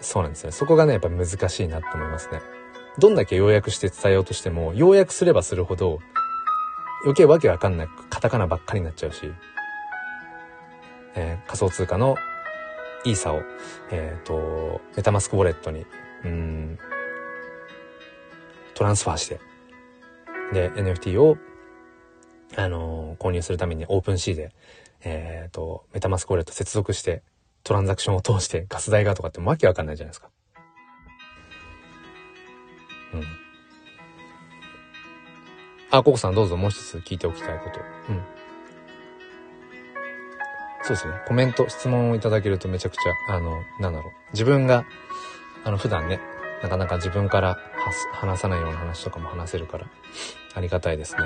[0.00, 0.52] そうなんですね。
[0.52, 2.40] そこがね、やっぱ難しいなって思いますね。
[2.98, 5.98] どんだけ要約して伝えようとしても、要約すればするほど、
[7.02, 9.32] 余計わけわかんないカタカナばっかりになっちゃうし、
[11.14, 12.16] えー、仮想通貨の
[13.04, 13.42] イーサを、
[13.90, 15.86] えっ、ー、と、メタマスクウォレットに、
[16.24, 16.78] うん、
[18.74, 19.40] トランスファーして、
[20.52, 21.36] で、NFT を、
[22.56, 24.52] あのー、購入するためにオープンシーで、
[25.02, 27.22] えっ、ー、と、メタマスクウォレット接続して、
[27.64, 30.28] トランザクションを通してガス代がとかってわけわかんないじゃないですか。
[33.14, 33.24] うん。
[35.90, 37.80] あ、ココさんどうぞもう一つ聞いておきたいこと。
[38.08, 38.22] うん。
[40.82, 41.14] そうですね。
[41.26, 44.12] コメント、質問をいただけるとめちゃくちゃ、あの、なんだろう。
[44.32, 44.84] 自分が、
[45.64, 46.20] あの、普段ね、
[46.62, 47.58] なかなか自分から
[48.12, 49.86] 話さないような話とかも話せるから、
[50.54, 51.20] ありがたいですね。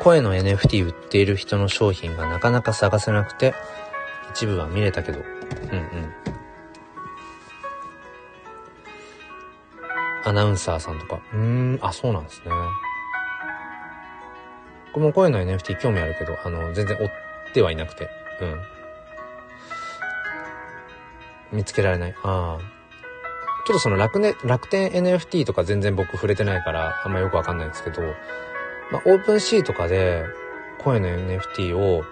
[0.00, 3.54] 声の NFT 売っている人の商品がなかなか探せなくて、
[4.30, 6.19] 一部は見れたけど、うんうん。
[10.24, 11.20] アナウンサーさんとか。
[11.32, 12.50] うーん、あ、そうなんですね。
[14.92, 17.10] この声の NFT 興味あるけど、あの、全然追っ
[17.54, 18.08] てはいなくて。
[21.52, 21.58] うん。
[21.58, 22.14] 見つけられない。
[22.22, 22.80] ああ。
[23.66, 28.02] ちょっとその楽,、ね、楽天 NFT とか全然僕触れてないからあんまよくわかんないんですけど、
[28.90, 30.24] まあ、 OpenSea とかで
[30.78, 32.02] 声の NFT を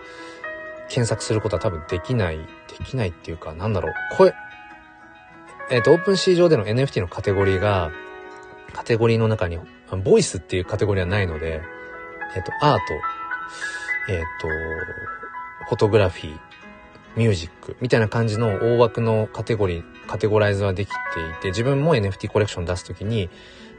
[0.89, 4.35] 検索することは多分できない、できないっていうか、なんだろう、声、
[5.71, 7.91] えっ、ー、と、 OpenSea 上での NFT のカテゴリーが、
[8.73, 9.59] カテゴリーの中に、
[10.05, 11.61] ボイスっていうカテゴリーはないので、
[12.35, 14.49] えっ、ー、と、アート、えっ、ー、と、
[15.69, 16.39] フォトグラフィー、
[17.17, 23.29] ミュージックみたいな感じの大枠のカテゴリー、カテゴライズはできていて、自分も NFT コレクション出すときに、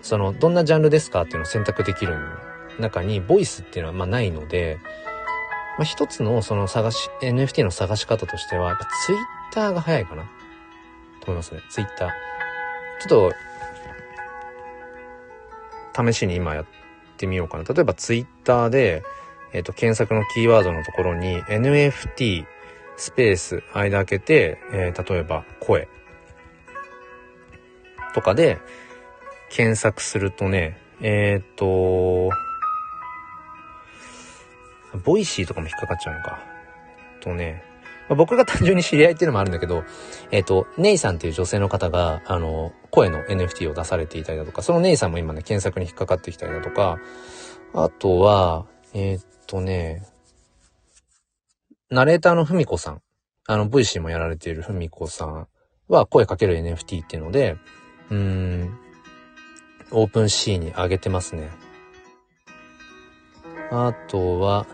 [0.01, 2.15] その、どんなジャンルですかっていうのを選択できる
[2.79, 4.77] 中に、ボイスっていうのはまあないので、
[5.77, 8.87] まあ一つのその探し、NFT の探し方としては、やっぱ
[9.51, 10.29] Twitter が早いかな。
[11.27, 11.61] 思いますね。
[11.69, 12.09] Twitter。
[12.99, 13.31] ちょっ
[15.93, 16.65] と、試しに今やっ
[17.17, 17.63] てみようかな。
[17.63, 19.03] 例えば Twitter で、
[19.53, 22.45] えっ、ー、と、検索のキーワードのところに NFT
[22.97, 25.87] スペース、間開けて、えー、例えば、声。
[28.13, 28.59] とかで、
[29.49, 32.29] 検索するとね、えっ、ー、と、
[35.03, 36.39] Voicy とかも引っかかっちゃうのか。
[37.21, 37.63] とね、
[38.09, 39.83] まあ、僕が単純に知り合いっていうのもあるんだけど、
[40.31, 46.99] えっ、ー、と、ネイさんっていう女性の方が、あの、声の NFT を出されていたりだとか、そのネイさんも今ね、検索に引っかかってきたりだとか、
[47.73, 50.03] あとは、えっ、ー、とね、
[51.91, 53.01] ナレーターのふみこさん。
[53.47, 55.47] あの、VC もやられているふみこさん
[55.87, 57.57] は声かける NFT っていうので、
[58.11, 58.79] うーん、
[59.91, 61.49] オープンシーに上げてますね。
[63.71, 64.67] あとは、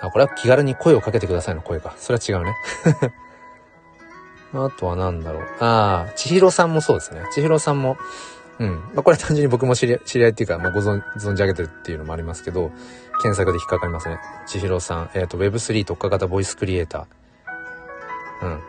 [0.00, 1.94] あ、これは気軽に声をかけてくださいの声か。
[1.98, 2.54] それは違うね。
[4.52, 5.42] あとは何だろう。
[5.60, 7.22] ああ、千尋さんもそうですね。
[7.32, 7.96] 千尋さんも、
[8.58, 8.70] うん。
[8.94, 12.70] まあ、これは単純に僕も知り知り合いっていうか、まあ、ご存存じ上げてるっていうのもありますけど、
[13.22, 14.18] 検索で引っかかりますね。
[14.46, 18.46] 千尋さん、えっ、ー、と、Web3 特化型ボイスクリエイター。
[18.46, 18.60] うん。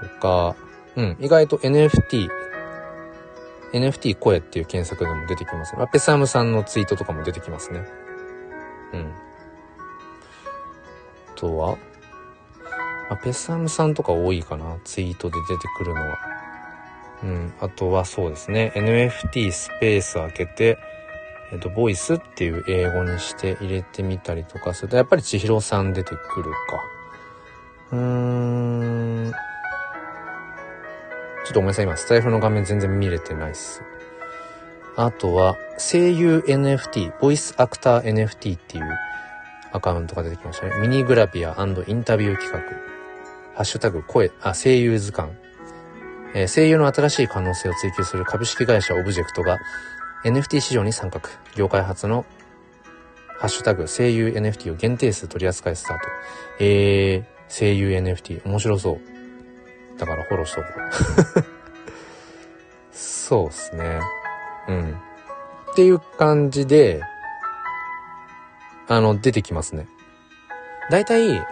[0.00, 0.56] とか、
[0.96, 2.28] うん、意外と NFT、
[3.72, 5.86] NFT 声っていう検索でも出てきますね。
[5.92, 7.86] ペサムさんのツイートとかも出てきますね。
[8.92, 9.12] うん。
[11.28, 11.78] あとは、
[13.10, 14.78] あ、ペッサムさんとか多いかな。
[14.84, 16.18] ツイートで出てくるのは。
[17.22, 17.52] うん。
[17.60, 18.72] あとはそうですね。
[18.76, 20.78] NFT スペース開けて、
[21.52, 26.56] えっと、ボイスっていう英語にして入れてみたりとかすると、やっぱり千尋さん出てくるか。
[27.92, 29.32] うーん。
[31.44, 31.84] ちょっとごめんなさい。
[31.86, 33.82] 今、スタイフの画面全然見れてないっす。
[35.02, 38.98] あとは、声優 NFT、ボイスアクター NFT っていう
[39.72, 40.78] アカウントが出てきましたね。
[40.78, 42.58] ミニグラビアインタビュー企画。
[43.54, 45.32] ハッシュタグ声、あ、声優図鑑。
[46.34, 49.58] えー、声優の新しい可能性を追求する株式会社オブジェクトが
[50.26, 51.22] NFT 市場に参画。
[51.56, 52.26] 業界初の
[53.38, 56.02] ハッシュタグ声優 NFT を限定数取り扱いスタート。
[56.58, 59.98] えー、声優 NFT 面白そう。
[59.98, 60.66] だからフォローしとこ
[61.40, 61.44] う。
[62.92, 64.00] そうっすね。
[64.70, 64.92] うん。
[65.72, 67.02] っていう感じで、
[68.88, 69.86] あの、出てきますね。
[70.90, 71.46] 大体、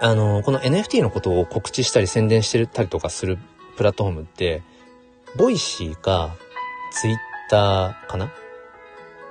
[0.00, 3.38] あの、この NFT のことを告知したり宣伝してたりとかする
[3.76, 4.62] プラットフォームって、
[5.36, 6.34] Voicy か、
[6.92, 7.16] ツイッ
[7.48, 8.30] ターかな？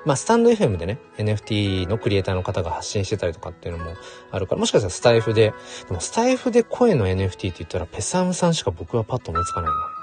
[0.03, 3.93] まあ、スタンド FM でね、NFT のクリエイターの方が発信してたりとかっていうのも
[4.31, 5.53] あるから、もしかしたらスタイフで、
[5.87, 10.00] でもスタイフで声の NFT って言ったら、ペサムさんしか僕はパッと思いつかないな。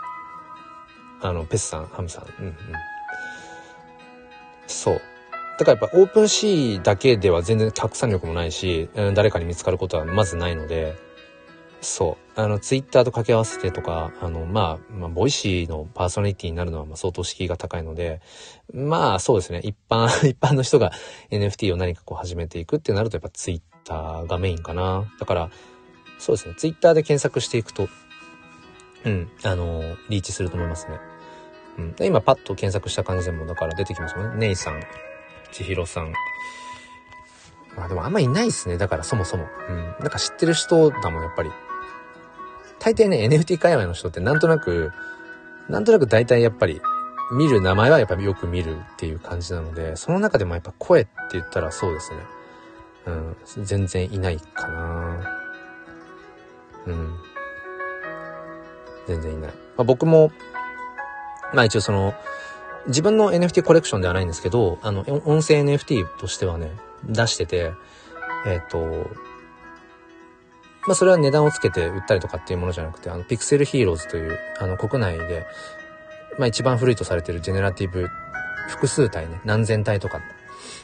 [1.20, 2.24] あの、ペスさん、ハムさん。
[2.40, 2.56] うんうん。
[4.66, 5.00] そう。
[5.58, 10.94] だからやっぱ OpenSea だけでは全然拡散力もないし、誰かに見つかることはまずないので、
[11.80, 12.40] そう。
[12.40, 18.20] あの、ツイッターと掛け合わせてとか、あの、まあ、まあ、 Voicy のパーソナリティになるのは、ま、相当敷居が高いので、
[18.72, 19.60] まあ、そうですね。
[19.62, 20.92] 一般、 一般の人が
[21.30, 25.12] NFT を何かこう始めていくってなると、やっぱツイッターがメインかな。
[25.20, 25.50] だから、
[26.18, 26.54] そうですね。
[26.56, 27.88] ツイッターで検索していくと、
[29.08, 30.98] うん、あの、リーチすると思いますね。
[31.78, 31.96] うん。
[32.00, 34.36] 今、パッと検索した感じでも、だから出てきますよね。
[34.36, 34.82] ネイさん、
[35.52, 36.12] 千尋さん、
[37.76, 38.76] まあでもあんまいないっすね。
[38.76, 39.46] だからそもそも。
[39.68, 39.76] うん。
[40.00, 41.50] なんか知ってる人だもん、やっぱり。
[42.80, 44.92] 大抵ね、NFT 界隈の人ってなんとなく、
[45.68, 46.80] なんとなく大体やっぱり、
[47.30, 52.18] 見る名前はやっぱりよく見るっていう感じなので、その中でもやっぱ声って言ったらそうですね。
[53.06, 55.40] うん、全然いないかな
[56.86, 57.18] うん。
[59.08, 59.50] 全然いない。
[59.50, 60.30] まあ、僕も、
[61.54, 62.14] まあ一応その、
[62.86, 66.72] 自分の NFT コレクションではないんですけど、あの、音声 NFT としてはね、
[67.04, 67.72] 出してて、
[68.46, 69.08] えっ、ー、と、
[70.86, 75.46] まあそれは値段をつけて売ったりとかっていうものじゃなくて、あの、ピクセルヒーローズという、あの、国内で、
[76.38, 78.08] まあ一番古いとされてるジェネラティブ
[78.68, 80.20] 複数体ね、何千体とかっ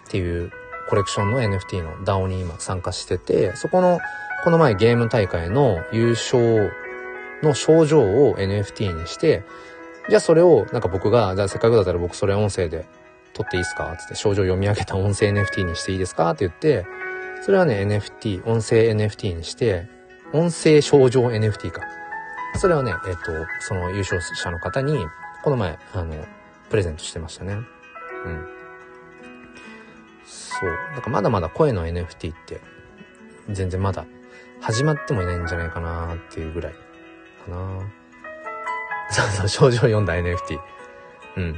[0.09, 0.51] ていう
[0.89, 4.01] コレクションの NFT の DAO に今参加してて、そこの、
[4.45, 6.73] この前ゲーム大会の優勝
[7.45, 9.45] の症状を NFT にして、
[10.09, 12.87] じゃあそれをなんか僕が、じゃあせっかくだったら僕それ音声で
[13.33, 13.97] 撮っていいですか？
[13.99, 16.31] つって症状読み上げた音声 NFT にしていいですか？
[16.31, 16.87] って言って、
[17.43, 19.89] それはね、NFT、音声 NFT にして、
[20.33, 21.83] 音声症状 NFT か。
[22.57, 25.07] それはね、えっ、と、その優勝者の方に、
[25.43, 26.15] この前、あの、
[26.71, 27.55] プレゼントしてましたね。
[27.55, 28.47] うん。
[30.25, 30.71] そう。
[30.93, 32.61] なんかまだまだ声の NFT って、
[33.51, 34.07] 全然まだ
[34.61, 36.75] 始まってもいないんじゃないかなっていうぐらい
[37.45, 37.81] かな。
[39.11, 40.59] そうそう、症状読んだ NFT。
[41.37, 41.57] うん。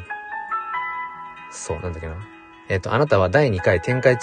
[1.51, 2.15] そう、なんだっけな。
[2.69, 4.19] えっ、ー、と、あなたは第2回天下一、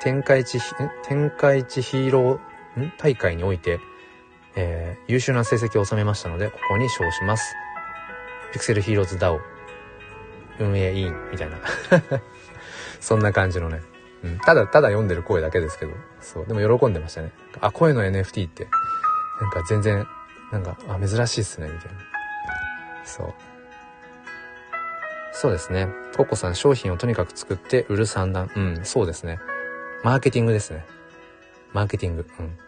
[0.00, 0.60] 天下一、
[1.02, 2.92] 天下一ヒーロー、ん？
[2.98, 3.80] 大会において、
[4.54, 7.54] えー、優秀な成績を収めましたので、ここに称します。
[8.52, 9.40] ピクセルヒーローズ DAO
[10.58, 11.58] 運営委員みたいな
[13.00, 13.82] そんな感じのね。
[14.24, 14.38] うん。
[14.38, 15.92] ただ、ただ読んでる声だけですけど。
[16.20, 16.46] そう。
[16.46, 17.32] でも喜んでましたね。
[17.60, 18.66] あ、声の NFT って、
[19.40, 20.06] なんか全然、
[20.52, 21.98] なんか、あ、珍しいっすね、みたいな。
[23.04, 23.34] そう。
[25.32, 25.88] そうですね。
[26.16, 28.50] ココさん、商品をとにかく作って売る算段。
[28.54, 29.38] うん、そうですね。
[30.02, 30.84] マーケティングですね。
[31.72, 32.26] マーケティング。
[32.38, 32.58] うん。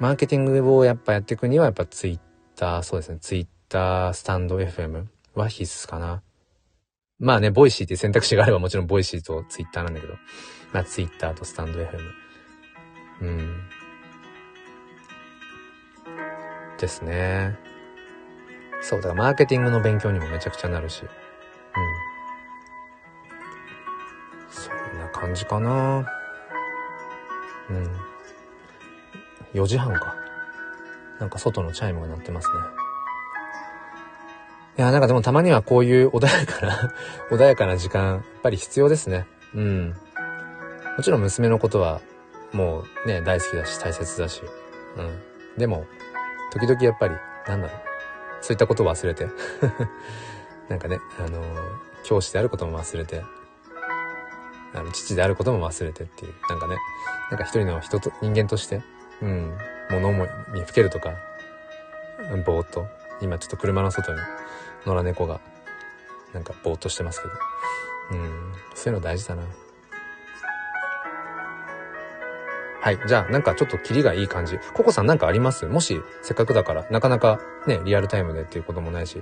[0.00, 2.18] マーケティングをやっぱやっていくには、やっぱツイッ
[2.56, 3.18] ター、そうですね。
[3.20, 6.22] ツイッター、スタンド FM は必須かな。
[7.18, 10.14] まあね、 Voicy って選択肢があればもちろん Voicy とツイッターなんだけど、
[10.72, 11.98] まあツイッターとスタンド FM。
[13.22, 13.62] うん。
[16.78, 17.56] ですね。
[18.80, 21.02] そう、だからマーケティングの勉強にもめちゃくちゃなるし。
[21.02, 21.08] うん。
[24.50, 26.06] そんな感じかな。
[27.70, 27.90] うん。
[29.54, 30.14] 4時半か。
[31.18, 32.54] なんか外のチャイムが鳴ってますね。
[34.78, 36.92] いや、なんかでもたまにはこういう穏やかな
[37.32, 39.26] 穏やかな時間、やっぱり必要ですね。
[39.54, 39.96] うん。
[40.96, 42.00] もちろん娘のことは、
[42.52, 44.42] もうね、大好きだし、大切だし。
[44.96, 45.58] うん。
[45.58, 45.86] でも、
[46.58, 47.14] 時々やっぱり、
[47.46, 47.80] なんだろう。
[48.40, 49.26] そういったことを忘れて
[50.68, 51.42] なんかね、あの、
[52.04, 53.22] 教師であることも忘れて、
[54.74, 56.76] あの、父であることも忘れてっていう、なんかね、
[57.30, 58.82] なんか一人の人と、人間として、
[59.20, 59.58] うん、
[59.90, 61.14] 物思いにふけるとか、
[62.44, 62.86] ぼーっと、
[63.20, 64.20] 今ちょっと車の外に
[64.86, 65.40] 野良猫が、
[66.32, 67.34] なんかぼーっとしてますけど。
[68.12, 69.42] うん、そういうの大事だな。
[72.86, 73.00] はい。
[73.04, 74.60] じゃあ、なんかちょっとキリがいい感じ。
[74.72, 75.66] ココさんなんかあります？
[75.66, 79.20] もし、せっかくだから、なかなかね、リアルタイムでっていうこともないし。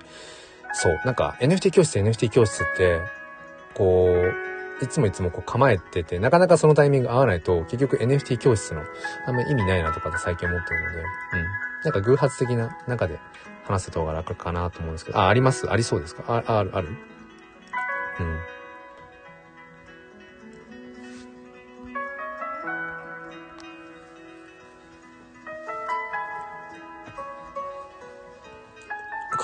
[0.74, 1.00] そう。
[1.06, 3.00] なんか、NFT 教室、NFT 教室って、
[3.72, 8.82] こう、いつもいつもこう構えてて、なかなかそのタイミング合わないと、結局 NFT 教室の
[9.26, 11.04] あんま意味ないなとかって最近思ってるので、うん。
[11.84, 13.18] なんか偶発的な中で
[13.64, 15.70] 話せた方が楽かなと思うんですけど、あ、あります？
[15.70, 16.24] ありそうですか？
[16.28, 16.88] あ、ある、ある？
[18.20, 18.38] うん。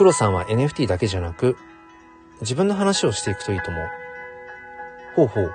[0.01, 1.59] 黒さんは NFT だけじゃなく、
[2.41, 3.89] 自分の話をしていくといいと思う。
[5.15, 5.53] ほうほう。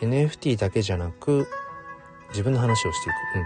[0.00, 1.46] NFT だけじゃなく、
[2.30, 3.38] 自分の話をしていく。
[3.38, 3.44] うん。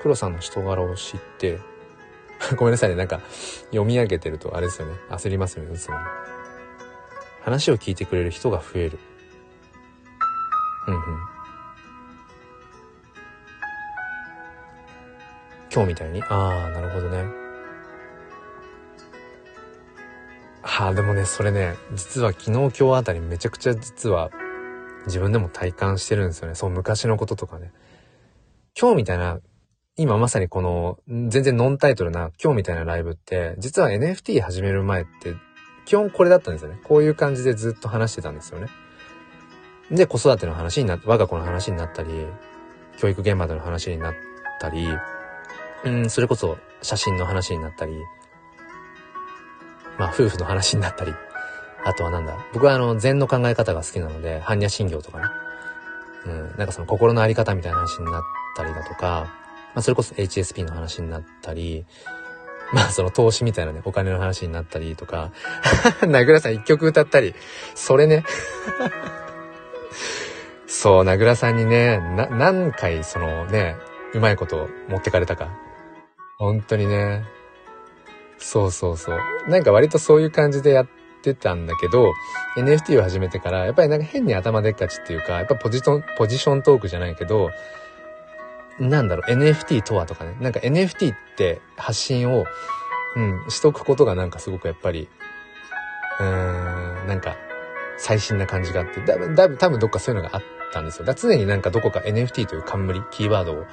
[0.00, 1.60] 黒さんの人柄を知って、
[2.56, 3.20] ごめんなさいね、なんか、
[3.66, 4.96] 読み上げてるとあれですよね。
[5.10, 5.98] 焦りますよね、いつも。
[7.42, 8.98] 話を聞いてくれる人が増える。
[10.86, 11.31] うんうん。
[15.74, 17.24] 今日みたいにああ、なるほどね。
[20.60, 24.30] はあ、でもね、それね、実は昨日今日あたりめちゃくちゃ実は
[25.06, 26.54] 自分でも体感してるんですよね。
[26.54, 27.72] そう、昔のこととかね。
[28.78, 29.38] 今日みたいな、
[29.96, 35.34] 今まさにこの、全然ノンタイトルな今日みたいなライブって、実は NFT 始める前って、
[35.84, 36.78] 基本これだったんですよね。
[36.84, 38.68] こういう感じでずっと話してたんですよね。
[39.90, 42.10] で、子育ての話になって、我が子の話になったり、
[42.98, 44.14] 教育現場での話になっ
[44.60, 44.86] たり、
[45.84, 47.92] うん、それこそ写真の話になったり、
[49.98, 51.12] まあ夫婦の話になったり、
[51.84, 55.24] あとはなんだ、僕はあの禅の考え方が好きなので、般若心経とかね、
[56.26, 58.22] うん、なんかその心のあり方みたいな話になっ
[58.56, 59.26] たりだとか、
[59.74, 61.84] まあそれこそ HSP の話になったり、
[62.72, 65.32] まあその投資みたいなね、お金の話になったりとか、
[66.06, 67.34] 名倉さん一曲歌ったり、
[67.74, 68.24] それね。
[70.66, 73.76] そう、名倉さんにね、な、何回そのね、
[74.14, 75.50] うまいこと持ってかれたか。
[76.42, 77.24] 本当にね。
[78.36, 79.18] そうそうそう。
[79.48, 80.88] なんか割とそういう感じでやっ
[81.22, 82.10] てたんだけど、
[82.56, 87.50] NFT を始めてから、やっぱりなんか変に頭でっかちっていうか、やっぱポジション、ポジショントークじゃないけど、
[88.80, 90.36] なんだろう、NFT とはとかね。
[90.40, 92.44] なんか NFT って発信を、
[93.14, 95.08] うん、しとくことがなんかすごくやっぱり、
[96.18, 97.36] うーん、なんか、
[97.98, 100.42] 最新な感じがあって、だ、だいぶ多分どっかそういうのがあっ
[100.72, 101.04] たんですよ。
[101.04, 103.64] だ常になんかどこか NFT という冠、キーワードを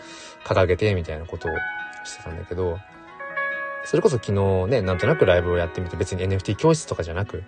[0.44, 1.52] 掲げてみたいなことを
[2.04, 2.80] してたんだけど、
[3.86, 7.42] それこそ昨日ね、なんとなくライブをやってみて、別に NFT 教室とかじゃなく、っ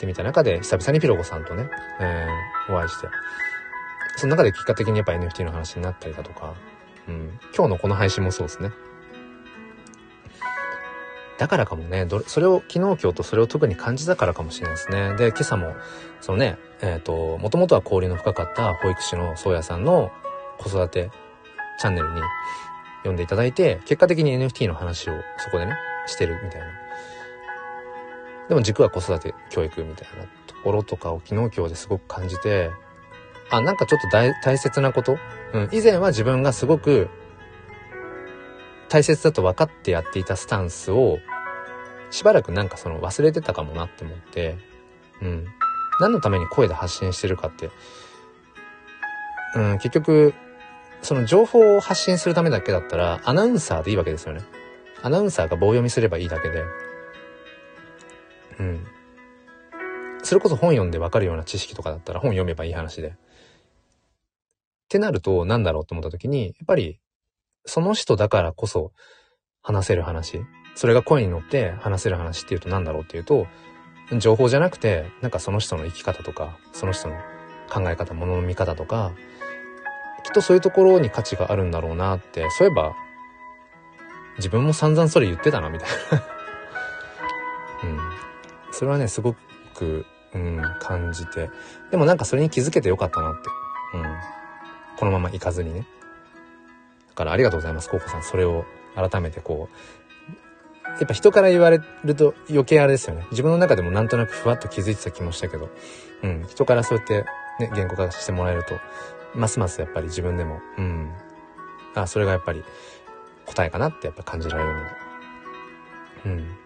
[0.00, 1.68] てみた中で、久々にピロコさんとね、
[2.00, 3.08] えー、お会いして、
[4.16, 6.54] その中で結果的にやっぱ NFT の話になったりだとか、
[7.06, 8.70] うん、今日のこの配信もそうですね。
[11.36, 15.14] だからかもね、それを、昨日今日とそれを特に感じたからかもしれないですね。
[15.16, 15.74] で、今朝も、
[16.20, 20.10] そのね、えっ、ー、と、もともとは交流の深かった保育士の宗谷さんの
[20.58, 21.10] 子育て
[21.78, 22.20] チャンネルに
[23.00, 26.66] 読んでいただいて、結果的に NFT の話をそこでね、してるみたいな。
[28.48, 32.70] でも軸は子育て教育みたいなところとかを昨日今日ですごく感じて、
[33.50, 35.18] あ、なんかちょっと大切なこと？
[35.52, 37.08] うん、以前は自分がすごく
[38.88, 41.18] 大切だと分かってやっていたスタンスを、
[42.10, 44.56] しばらくなんかその忘れてたかもなって思って、
[45.22, 45.46] うん。
[46.00, 47.70] 何のために声で発信してるかって、
[49.54, 50.34] うん、結局、
[51.02, 54.42] その情報を発信するためだけだったら、アナウンサーでいいわけですよね。
[55.02, 56.64] アナウンサーが棒読みすればいいだけで。
[58.58, 58.86] うん。
[60.22, 63.08] それこそ本読んでわかるような知識とかだったら本読めばいい話で。
[63.08, 63.12] っ
[64.88, 67.00] てなると、なんだろうと思った時に、やっぱり、
[67.64, 68.92] その人だからこそ
[69.62, 70.40] 話せる話。
[70.74, 73.46] それが声に乗って話せる話っていうと何だろうっていうと、
[74.18, 77.14] 情報じゃなくて、なんかその人の生き方とか、その人の
[77.70, 79.12] 考え方、ものの見方とか、
[80.24, 82.94] きっとそういうところに価値があるんだろうなって、そういえば、
[84.36, 86.22] 自分も散々それ言ってたな、みたいな
[87.88, 87.98] うん。
[88.72, 89.34] それはね、すご
[89.74, 91.50] く、うん、感じて。
[91.90, 93.48] でもなんかそれに気づけてよかったなって。
[93.94, 94.16] うん。
[94.98, 95.86] このまま行かずにね。
[97.08, 98.22] だからありがとうございます、コウコさん。
[98.22, 98.64] それを
[98.94, 99.76] 改めてこう、
[100.98, 103.26] やっぱ人から言われると余計あれですよね。
[103.30, 105.70] 自分の中でもなんとなくふわっと気づいてた気もしたけど、
[106.22, 107.24] うん、人からそうやって
[107.60, 108.74] ね、言語化してもらえると、
[109.34, 111.12] ますますやっぱり自分でも、うん。
[111.94, 112.64] あ、それがやっぱり
[113.46, 114.90] 答えかなってやっぱ感じられるので。
[116.26, 116.56] うん。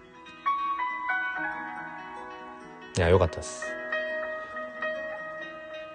[2.97, 3.65] いや、よかったです。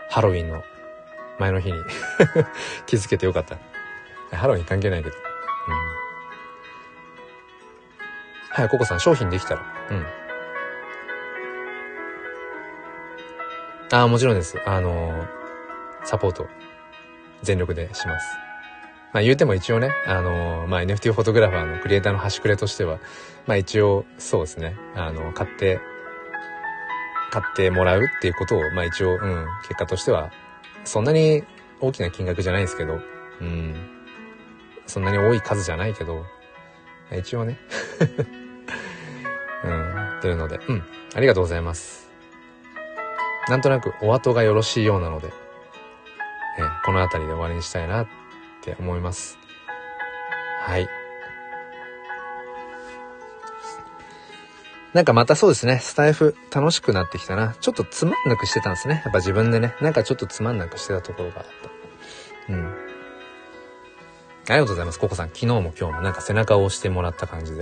[0.09, 0.63] ハロウィンの
[1.39, 1.77] 前の日に
[2.85, 3.57] 気づけてよかった。
[4.35, 5.15] ハロウィン関係ないけど。
[5.15, 5.73] うん。
[8.49, 9.61] はい、ココさん、商品できたら。
[9.91, 10.05] うん。
[13.91, 14.57] ああ、もちろんです。
[14.65, 15.38] あのー、
[16.03, 16.47] サポート、
[17.41, 18.37] 全力でします。
[19.13, 22.99] まあ言うても一応ね、あのー、まあ NFT フォトグラファーのクリエイターの端くれとしては、
[23.47, 25.79] まあ一応、そうですね、あの、買って、
[27.31, 30.31] 買ってもらうっていうことを、まあ一応、うん、結果としては、
[30.83, 31.43] そんなに
[31.81, 32.99] 大きな金額じゃないですけど、
[33.41, 33.75] うん、
[34.85, 36.25] そんなに多い数じゃないけど、
[37.17, 37.57] 一応ね、
[39.63, 40.83] うん、というので、うん、
[41.15, 42.09] ありがとうございます。
[43.47, 45.33] なんとなくお後がよろしいようなので、
[46.59, 48.07] えー、この辺りで終わりにしたいなっ
[48.61, 49.39] て思います。
[50.61, 50.87] はい。
[54.93, 57.55] なんかまたそうですね、スタイフ楽しくなってきたな。
[57.61, 59.01] ちょっとつまんなくしてたんですね。
[59.05, 61.45] やっぱ自分でね、なんかちょっとつまんなくしてたところがあっ
[62.47, 62.53] た。
[62.53, 62.65] うん。
[64.49, 64.99] ありがとうございます。
[64.99, 65.27] ココさん。
[65.27, 67.61] 昨日も今日もなんか背中を押してもらった感じで。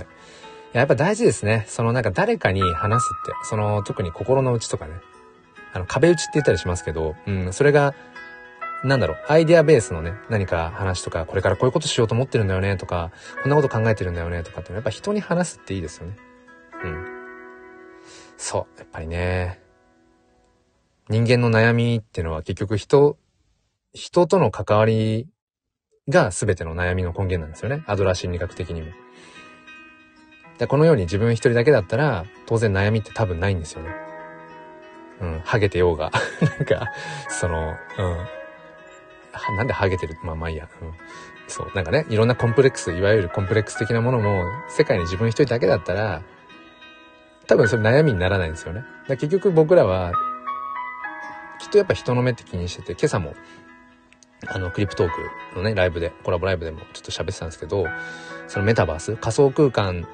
[0.72, 1.66] ややっぱ大事ですね。
[1.68, 3.32] そのなんか誰かに話すって。
[3.44, 4.94] その特に心の内とかね。
[5.74, 7.94] あの壁打ちって言ったりしますけど、うん、それが
[8.84, 13.10] なんだろう、アイデアベースのね、何か話とか、これからこういうことしようと思ってるんだよねとか、
[13.42, 16.16] こんなこと考えてるんだよねとかって、やっぱ人に話すっていいですよね。
[16.84, 17.06] うん。
[18.36, 19.60] そう、やっぱりね。
[21.08, 23.16] 人間の悩みっていうのは結局人、
[23.94, 25.26] 人との関わり
[26.08, 27.82] が全ての悩みの根源なんですよね。
[27.86, 28.92] アドラー心理学的にも。
[30.58, 33.90] でこのように自分一人だけだったら、当然悩みって多分ないんですよね。
[35.20, 36.10] うん、ハゲてようが。
[36.58, 36.92] なんか、
[37.28, 37.76] その、うん、
[39.56, 40.16] なんでハゲてる？
[40.22, 40.68] まあまあいいや。
[40.82, 40.92] うん。
[41.46, 41.72] そう。
[41.74, 46.22] なんかね、いろんなコンプレックス、いわゆるコンプレックス的なものも、世界に自分一人だけだったら、
[47.46, 48.84] 多分それ悩みにならないんですよね。
[49.08, 50.12] だ結局僕らは、
[51.58, 53.34] きっとやっぱ人の目って気にしてて、今朝も、
[54.46, 57.86] あの、クリプトークのね、ライブで、コラボライブでもちょっと喋ってたんですけど、
[58.46, 60.06] そのメタバース、仮想空間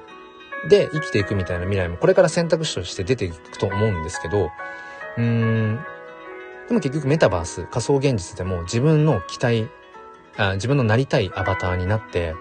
[0.69, 4.49] で生きていくみたいな未来もこれから選択肢として出ていくと思うんですけど、
[5.17, 5.85] うーん、
[6.67, 9.67] でも結局メタバース、仮想現実でも自分の期待、
[10.37, 12.33] あ自分のなりたいアバターになって、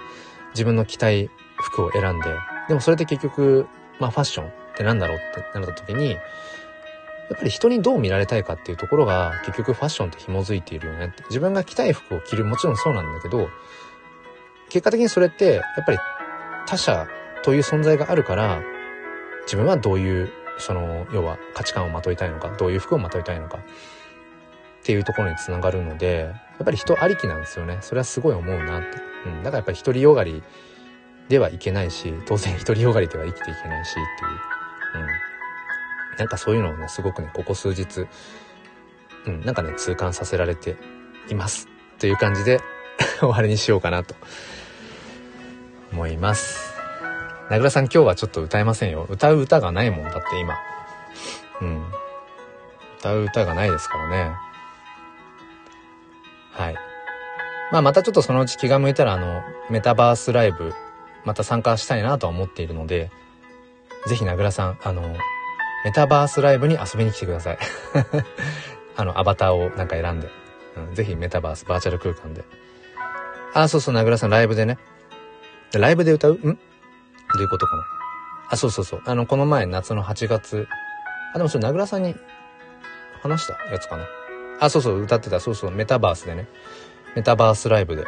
[0.52, 2.26] 自分の着たい服を選んで、
[2.68, 3.66] でもそれって結局、
[4.00, 5.20] まあファッションってなんだろうっ
[5.52, 6.16] てなった時に、や
[7.34, 11.22] っぱり人にどう見られたいかっていうところが結局ファッションって紐づいているよねって。
[11.24, 13.48] 自分が着たい服を着るもちろんそうなんだけど、
[14.68, 15.98] 結果的にそれってやっぱり
[16.66, 17.06] 他者
[17.42, 18.62] という存在があるから、
[19.44, 23.58] 自分はどういうその、要は価値観をまといたいのか、どういう服をまといたいのか、
[24.84, 27.78] っていうところにつながるので、やっぱり人ありきなんですよね。
[27.80, 28.98] それはすごい思うなって。
[29.24, 29.42] うん。
[29.42, 30.42] だからやっぱり独りよがり
[31.30, 35.02] ではいけないし、当然独りよがりでは生きていけないしっていう。
[35.02, 36.18] うん。
[36.18, 38.06] なんかそういうのをね、すごくね、ここ数日、
[39.26, 40.76] うん、なんかね、痛感させられて
[41.30, 41.66] います。
[41.98, 42.60] という感じで
[43.20, 44.14] 終わりにしようかなと
[45.92, 46.74] 思います。
[47.48, 49.06] 名倉さん今日はちょっと歌えませんよ。
[49.08, 50.58] 歌う歌がないもんだって今。
[51.62, 51.84] うん。
[52.98, 54.53] 歌う歌がないですからね。
[56.54, 56.74] はい。
[57.72, 60.72] まあまたちょっとそのうち気が向いたらあの、メタバースライブ、
[61.24, 63.10] また参加したいなとは思っているので、
[64.06, 65.16] ぜひ名倉さん、あの、
[65.84, 67.58] メタバースライブに遊びに来てください。
[68.96, 70.28] あの、アバターをなんか選んで。
[70.76, 72.44] うん、ぜひメタバース、バーチャル空間で。
[73.54, 74.78] あ、そうそう、名倉さんライブでね。
[75.72, 76.32] ライブで歌う？
[76.34, 76.40] ん？
[76.40, 77.82] どういうことかな
[78.50, 79.02] あ、そうそうそう。
[79.06, 80.68] あの、この前夏の8月。
[81.34, 82.14] あ、でもそれ名倉さんに
[83.22, 84.04] 話したやつかな。
[84.60, 85.40] あ、そうそう、歌ってた。
[85.40, 86.48] そうそう、メタバースでね。
[87.14, 88.06] メタバースライブで。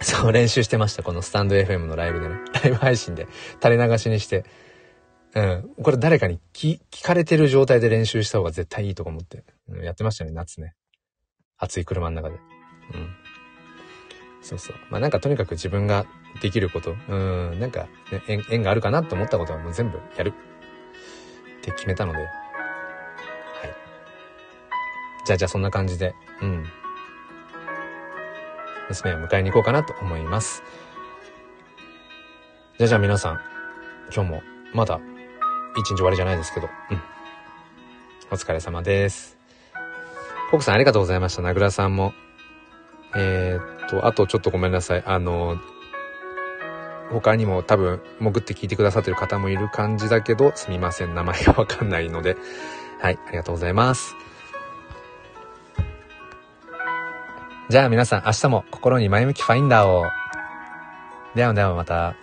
[0.00, 1.02] そう、練習してました。
[1.02, 2.36] このスタンド FM のライブでね。
[2.62, 3.26] ライブ配信で
[3.62, 4.44] 垂れ流しにして。
[5.34, 5.70] うん。
[5.82, 9.44] これ誰かに聞、かれてる状態で練習した方が絶対いいとか思って。
[9.68, 10.74] うん、やってましたね、夏ね。
[11.58, 12.36] 暑い車の中で。
[12.36, 13.14] うん。
[14.42, 14.76] そうそう。
[14.90, 16.06] まあなんかとにかく自分が
[16.40, 17.88] できること、うん、なんか、
[18.28, 20.32] ね、縁があるかなと思ったことはもう全部やる。
[21.58, 22.43] って決めたので。
[25.24, 26.66] じゃあじゃあそんな感じで、うん。
[28.88, 30.62] 娘を迎えに行こうかなと思います。
[32.78, 33.40] じゃあじゃあ皆さん、
[34.14, 34.42] 今日も
[34.74, 35.00] まだ
[35.76, 37.02] 一日終わりじゃないですけど、うん。
[38.30, 39.38] お疲れ様です。
[40.50, 41.42] コクさんありがとうございました。
[41.42, 42.12] 名倉さんも。
[43.16, 45.02] えー、っと、あとちょっとごめんなさい。
[45.06, 45.58] あの、
[47.10, 51.14] 他にも多分潜って聞いてくださってる方もいる感じだけど、すみません。
[51.14, 52.36] 名前がわかんないので。
[53.00, 54.16] はい、ありがとうございます。
[57.70, 60.04] じゃあ皆さん明日も心に前向きファインダーを。
[61.34, 62.14] ではではまた。